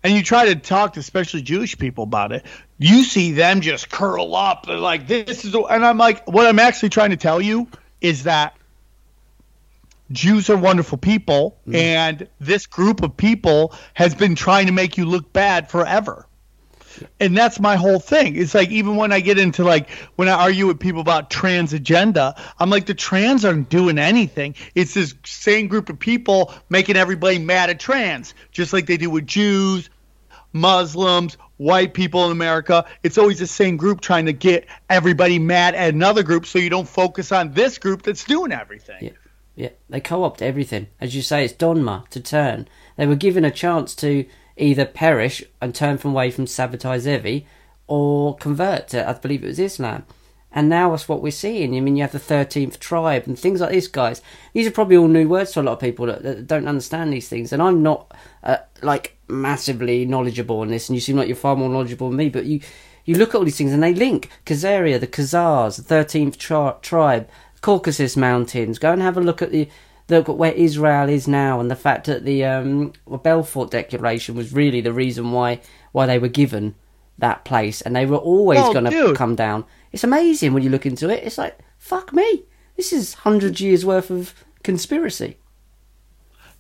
[0.03, 2.45] And you try to talk to especially Jewish people about it,
[2.77, 4.67] you see them just curl up.
[4.67, 7.69] They're like, this is, and I'm like, what I'm actually trying to tell you
[8.03, 8.59] is that
[10.13, 11.75] Jews are wonderful people, mm.
[11.75, 16.28] and this group of people has been trying to make you look bad forever
[17.21, 18.37] and that's my whole thing.
[18.37, 21.73] It's like even when I get into like when I argue with people about trans
[21.73, 24.55] agenda, I'm like the trans aren't doing anything.
[24.75, 29.11] It's this same group of people making everybody mad at trans, just like they do
[29.11, 29.91] with Jews,
[30.53, 32.85] Muslims, white people in America.
[33.03, 36.71] It's always the same group trying to get everybody mad at another group, so you
[36.71, 38.99] don't focus on this group that's doing everything.
[39.01, 39.11] Yeah.
[39.59, 40.87] Yeah, they co-opt everything.
[41.01, 42.69] As you say, it's Dönmeh to turn.
[42.97, 44.25] They were given a chance to
[44.59, 47.47] either perish and turn from away from Zevi
[47.87, 50.05] or convert to, I believe it was Islam.
[50.51, 51.77] And now that's what we're seeing.
[51.77, 54.23] I mean, you have the 13th tribe and things like this, guys.
[54.55, 57.13] These are probably all new words to a lot of people that, that don't understand
[57.13, 57.53] these things.
[57.53, 61.55] And I'm not, uh, like, massively knowledgeable on this, and you seem like you're far
[61.55, 62.61] more knowledgeable than me, but you,
[63.05, 64.31] you look at all these things and they link.
[64.47, 67.29] Khazaria, the Khazars, the 13th tri- tribe,
[67.61, 68.79] Caucasus Mountains.
[68.79, 69.69] Go and have a look at the
[70.09, 74.53] look at where Israel is now and the fact that the um, Balfour Declaration was
[74.53, 75.61] really the reason why
[75.93, 76.75] why they were given
[77.19, 79.65] that place, and they were always oh, going to come down.
[79.93, 81.25] It's amazing when you look into it.
[81.25, 82.45] It's like fuck me,
[82.77, 85.39] this is hundred years worth of conspiracy.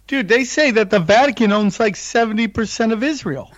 [0.06, 3.52] Dude, they say that the Vatican owns like seventy percent of Israel,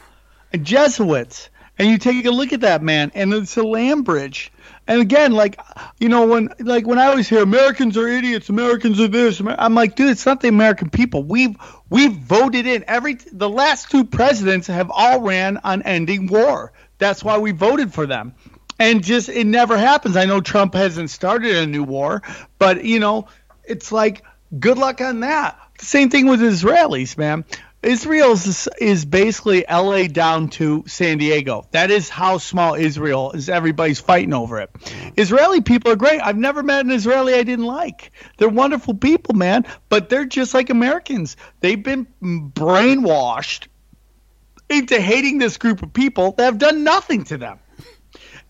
[0.60, 1.48] Jesuits.
[1.78, 4.52] And you take a look at that man, and it's a land bridge
[4.90, 5.60] and again, like
[6.00, 9.72] you know, when like when I always hear Americans are idiots, Americans are this, I'm
[9.76, 11.22] like, dude, it's not the American people.
[11.22, 11.54] We've
[11.88, 16.72] we've voted in every the last two presidents have all ran on ending war.
[16.98, 18.34] That's why we voted for them.
[18.80, 20.16] And just it never happens.
[20.16, 22.22] I know Trump hasn't started a new war,
[22.58, 23.28] but you know,
[23.62, 24.24] it's like
[24.58, 25.56] good luck on that.
[25.78, 27.44] same thing with Israelis, man.
[27.82, 31.66] Israel is, is basically LA down to San Diego.
[31.70, 33.48] That is how small Israel is.
[33.48, 34.70] Everybody's fighting over it.
[35.16, 36.20] Israeli people are great.
[36.20, 38.12] I've never met an Israeli I didn't like.
[38.36, 41.36] They're wonderful people, man, but they're just like Americans.
[41.60, 43.68] They've been brainwashed
[44.68, 47.58] into hating this group of people that have done nothing to them.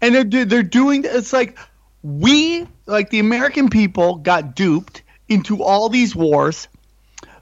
[0.00, 1.56] And they're, they're doing it's like
[2.02, 6.66] we, like the American people, got duped into all these wars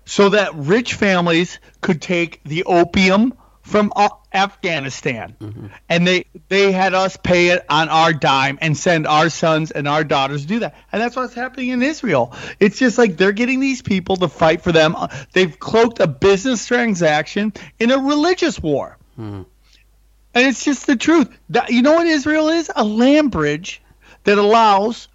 [0.09, 3.92] so that rich families could take the opium from
[4.32, 5.66] Afghanistan, mm-hmm.
[5.90, 9.86] and they they had us pay it on our dime and send our sons and
[9.86, 12.32] our daughters to do that, and that's what's happening in Israel.
[12.59, 14.96] It's just like they're getting these people to fight for them.
[15.34, 19.42] They've cloaked a business transaction in a religious war, mm-hmm.
[19.42, 21.28] and it's just the truth.
[21.50, 22.70] That, you know what Israel is?
[22.74, 23.82] A land bridge
[24.24, 25.09] that allows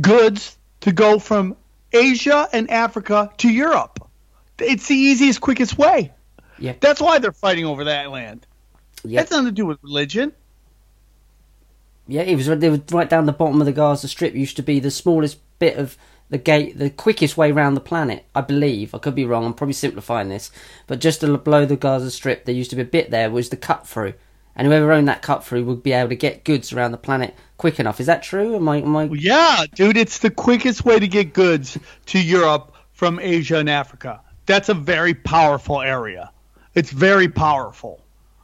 [0.00, 1.56] goods to go from
[1.92, 4.09] Asia and Africa to Europe.
[4.60, 6.12] It's the easiest, quickest way.
[6.58, 6.74] Yeah.
[6.80, 8.46] That's why they're fighting over that land.
[9.02, 9.20] Yeah.
[9.20, 10.32] That's nothing to do with religion.
[12.06, 14.34] Yeah, it was, it was right down the bottom of the Gaza Strip.
[14.34, 15.96] Used to be the smallest bit of
[16.28, 18.24] the gate, the quickest way around the planet.
[18.34, 19.44] I believe I could be wrong.
[19.44, 20.50] I'm probably simplifying this,
[20.86, 23.56] but just below the Gaza Strip, there used to be a bit there was the
[23.56, 24.14] cut through,
[24.54, 27.34] and whoever owned that cut through would be able to get goods around the planet
[27.56, 28.00] quick enough.
[28.00, 28.56] Is that true?
[28.56, 28.78] Am I?
[28.78, 29.04] Am I...
[29.04, 34.20] Yeah, dude, it's the quickest way to get goods to Europe from Asia and Africa.
[34.50, 36.32] That's a very powerful area.
[36.74, 38.00] It's very powerful.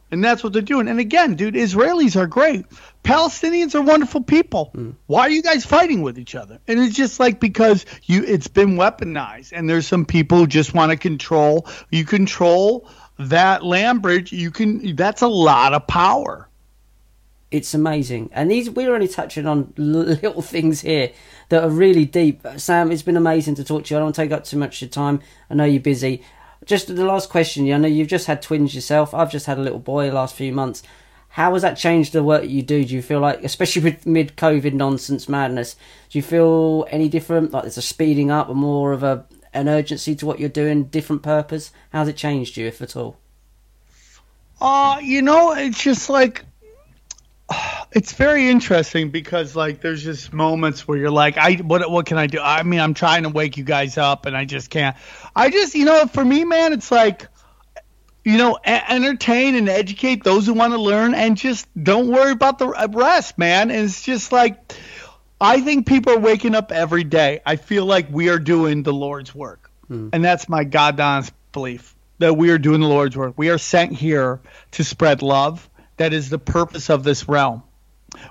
[0.09, 0.87] And that's what they're doing.
[0.87, 2.65] And again, dude, Israelis are great.
[3.03, 4.71] Palestinians are wonderful people.
[4.73, 4.95] Mm.
[5.07, 6.59] Why are you guys fighting with each other?
[6.65, 10.73] And it's just like because you it's been weaponized and there's some people who just
[10.73, 12.89] want to control you control
[13.19, 16.46] that land bridge, you can that's a lot of power.
[17.49, 18.29] It's amazing.
[18.33, 21.11] And these we're only touching on little things here
[21.49, 22.45] that are really deep.
[22.57, 23.97] Sam, it's been amazing to talk to you.
[23.97, 25.21] I don't want to take up too much of your time.
[25.49, 26.23] I know you're busy.
[26.65, 27.71] Just the last question.
[27.71, 29.13] I know you've just had twins yourself.
[29.13, 30.83] I've just had a little boy the last few months.
[31.29, 32.83] How has that changed the work you do?
[32.83, 35.75] Do you feel like, especially with mid COVID nonsense madness,
[36.09, 37.51] do you feel any different?
[37.51, 40.83] Like there's a speeding up or more of a an urgency to what you're doing,
[40.85, 41.71] different purpose?
[41.91, 43.17] How's it changed you, if at all?
[44.59, 46.43] Uh, you know, it's just like
[47.91, 52.17] it's very interesting because like there's just moments where you're like I what what can
[52.17, 52.39] I do?
[52.39, 54.95] I mean, I'm trying to wake you guys up and I just can't.
[55.35, 57.27] I just, you know, for me, man, it's like
[58.23, 62.33] you know, a- entertain and educate those who want to learn and just don't worry
[62.33, 63.71] about the rest, man.
[63.71, 64.73] And it's just like
[65.39, 67.41] I think people are waking up every day.
[67.45, 69.71] I feel like we are doing the Lord's work.
[69.87, 70.09] Hmm.
[70.11, 73.35] And that's my God honest belief that we are doing the Lord's work.
[73.37, 74.41] We are sent here
[74.71, 75.69] to spread love.
[75.97, 77.63] That is the purpose of this realm.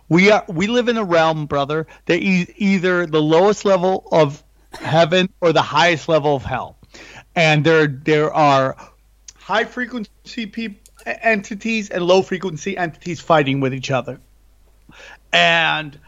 [0.08, 4.42] We are we live in a realm, brother, that is either the lowest level of
[4.72, 6.78] heaven or the highest level of hell.
[7.34, 8.76] And there there are
[9.36, 14.20] high frequency pe- entities and low frequency entities fighting with each other.
[15.32, 15.98] And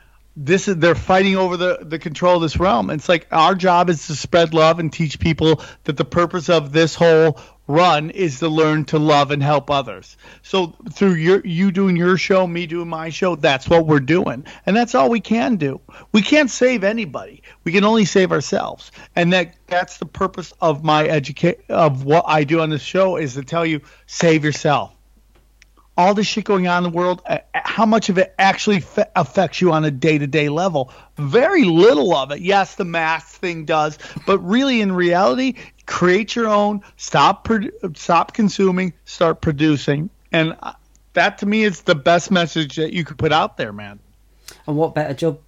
[0.40, 2.90] this is they're fighting over the the control of this realm.
[2.90, 6.72] It's like our job is to spread love and teach people that the purpose of
[6.72, 10.16] this whole run is to learn to love and help others.
[10.42, 14.46] So through your you doing your show, me doing my show, that's what we're doing.
[14.64, 15.80] And that's all we can do.
[16.12, 17.42] We can't save anybody.
[17.64, 18.92] We can only save ourselves.
[19.16, 23.16] And that that's the purpose of my educate of what I do on this show
[23.16, 24.94] is to tell you save yourself
[25.98, 29.10] all the shit going on in the world, uh, how much of it actually fe-
[29.16, 30.92] affects you on a day to day level?
[31.16, 32.40] Very little of it.
[32.40, 35.54] Yes, the mask thing does, but really, in reality,
[35.86, 36.82] create your own.
[36.96, 38.94] Stop, pro- stop consuming.
[39.06, 40.72] Start producing, and uh,
[41.14, 43.98] that to me is the best message that you could put out there, man.
[44.68, 45.40] And what better job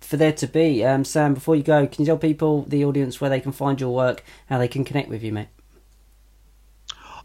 [0.00, 1.34] for there to be, um, Sam?
[1.34, 4.24] Before you go, can you tell people, the audience, where they can find your work,
[4.48, 5.48] how they can connect with you, mate?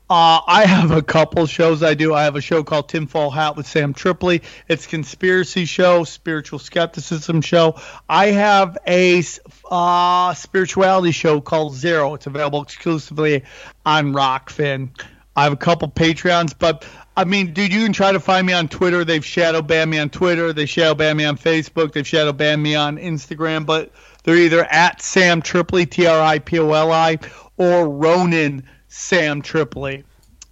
[0.10, 2.14] Uh, I have a couple shows I do.
[2.14, 4.42] I have a show called Tinfoil Hat with Sam Tripoli.
[4.70, 7.76] It's conspiracy show, spiritual skepticism show.
[8.08, 9.22] I have a
[9.70, 12.14] uh, spirituality show called Zero.
[12.14, 13.44] It's available exclusively
[13.86, 14.92] on Rokfin.
[15.36, 16.86] I have a couple Patreons, but
[17.18, 19.04] I mean, dude, you can try to find me on Twitter.
[19.04, 20.54] They've shadow banned me on Twitter.
[20.54, 21.92] They shadow banned me on Facebook.
[21.92, 23.66] They've shadow banned me on Instagram.
[23.66, 23.92] But
[24.24, 27.20] they're either at Sam Tripoli, T R I P O L I,
[27.58, 30.04] or Ronin Sam Tripoli.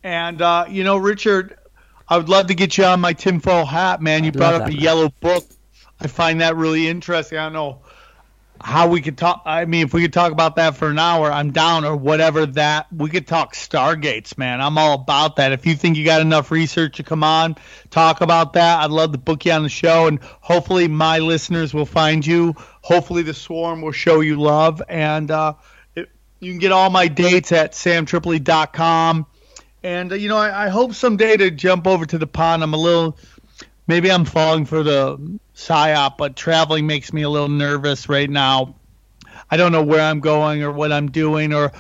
[0.03, 1.57] And uh, you know, Richard,
[2.07, 4.23] I would love to get you on my tinfoil hat, man.
[4.23, 4.81] You I'd brought up that, a man.
[4.81, 5.45] yellow book.
[5.99, 7.37] I find that really interesting.
[7.37, 7.79] I don't know
[8.61, 9.43] how we could talk.
[9.45, 12.45] I mean, if we could talk about that for an hour, I'm down or whatever
[12.47, 12.87] that.
[12.91, 14.61] We could talk Stargates, man.
[14.61, 15.51] I'm all about that.
[15.51, 17.55] If you think you got enough research to come on,
[17.89, 18.79] talk about that.
[18.79, 22.55] I'd love to book you on the show, and hopefully my listeners will find you.
[22.81, 25.53] Hopefully the swarm will show you love, and uh,
[26.39, 29.25] You can get all my dates at samtripoli.com.
[29.83, 32.63] And, uh, you know, I, I hope someday to jump over to the pond.
[32.63, 33.17] I'm a little,
[33.87, 38.75] maybe I'm falling for the psyop, but traveling makes me a little nervous right now.
[39.49, 41.71] I don't know where I'm going or what I'm doing or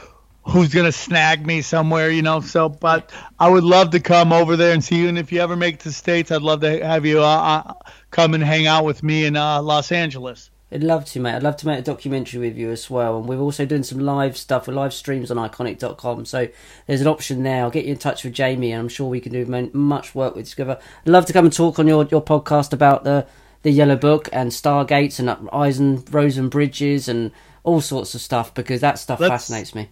[0.47, 2.39] who's gonna snag me somewhere, you know.
[2.39, 5.07] So, but I would love to come over there and see you.
[5.07, 7.73] And if you ever make to the states, I'd love to have you uh, uh,
[8.11, 10.51] come and hang out with me in uh, Los Angeles.
[10.75, 11.35] I'd love to, mate.
[11.35, 13.17] I'd love to make a documentary with you as well.
[13.17, 16.25] And we're also doing some live stuff with live streams on ickonic.com.
[16.25, 16.49] So
[16.85, 17.63] there's an option there.
[17.63, 20.35] I'll get you in touch with Jamie, and I'm sure we can do much work
[20.35, 20.77] with together.
[21.05, 23.25] I'd love to come and talk on your, your podcast about the
[23.61, 27.31] the Yellow Book and Stargates and Einstein-Rosen bridges and
[27.63, 29.89] all sorts of stuff because that stuff let's, fascinates me.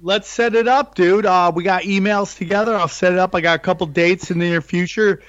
[0.00, 1.26] Let's set it up, dude.
[1.26, 2.74] Uh, we got emails together.
[2.74, 3.34] I'll set it up.
[3.34, 5.20] I got a couple dates in the near future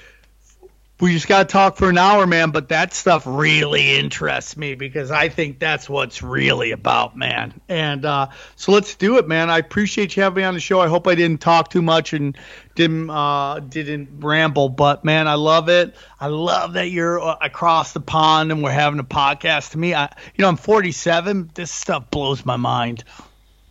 [1.02, 2.52] we just got to talk for an hour, man.
[2.52, 7.60] But that stuff really interests me because I think that's what's really about, man.
[7.68, 9.50] And uh, so let's do it, man.
[9.50, 10.80] I appreciate you having me on the show.
[10.80, 12.38] I hope I didn't talk too much and
[12.76, 15.96] didn't uh, didn't ramble, but man, I love it.
[16.20, 19.72] I love that you're uh, across the pond and we're having a podcast.
[19.72, 20.04] To me, I
[20.36, 21.50] you know I'm 47.
[21.52, 23.02] This stuff blows my mind.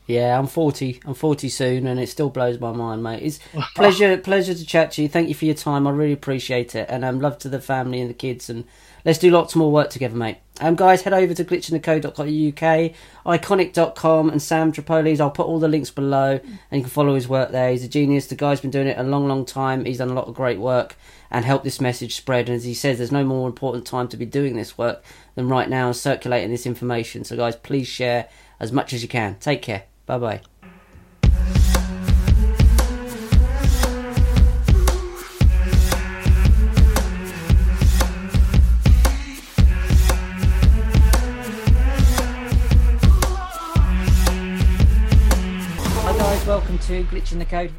[0.08, 1.00] Yeah, I'm 40.
[1.06, 3.24] I'm 40 soon, and it still blows my mind, mate.
[3.24, 3.40] It's
[3.76, 5.08] pleasure, pleasure to chat to you.
[5.08, 5.88] Thank you for your time.
[5.88, 8.66] I really appreciate it, and um, love to the family and the kids, and
[9.06, 10.38] let's do lots more work together, mate.
[10.60, 12.92] Um, guys, head over to glitchinthecode.co.uk,
[13.26, 15.22] ickonic.com, and Sam Tripoli's.
[15.22, 17.72] I'll put all the links below, and you can follow his work there.
[17.72, 18.28] He's a genius.
[18.28, 19.86] The guy's been doing it a long, long time.
[19.86, 20.96] He's done a lot of great work
[21.30, 22.50] and helped this message spread.
[22.50, 25.04] And as he says, there's no more important time to be doing this work
[25.36, 27.24] than right now, and circulating this information.
[27.24, 28.28] So, guys, please share
[28.60, 29.36] as much as you can.
[29.40, 29.91] Take care.
[30.12, 30.42] Bye bye.
[46.46, 47.72] welcome to Glitch in the Code.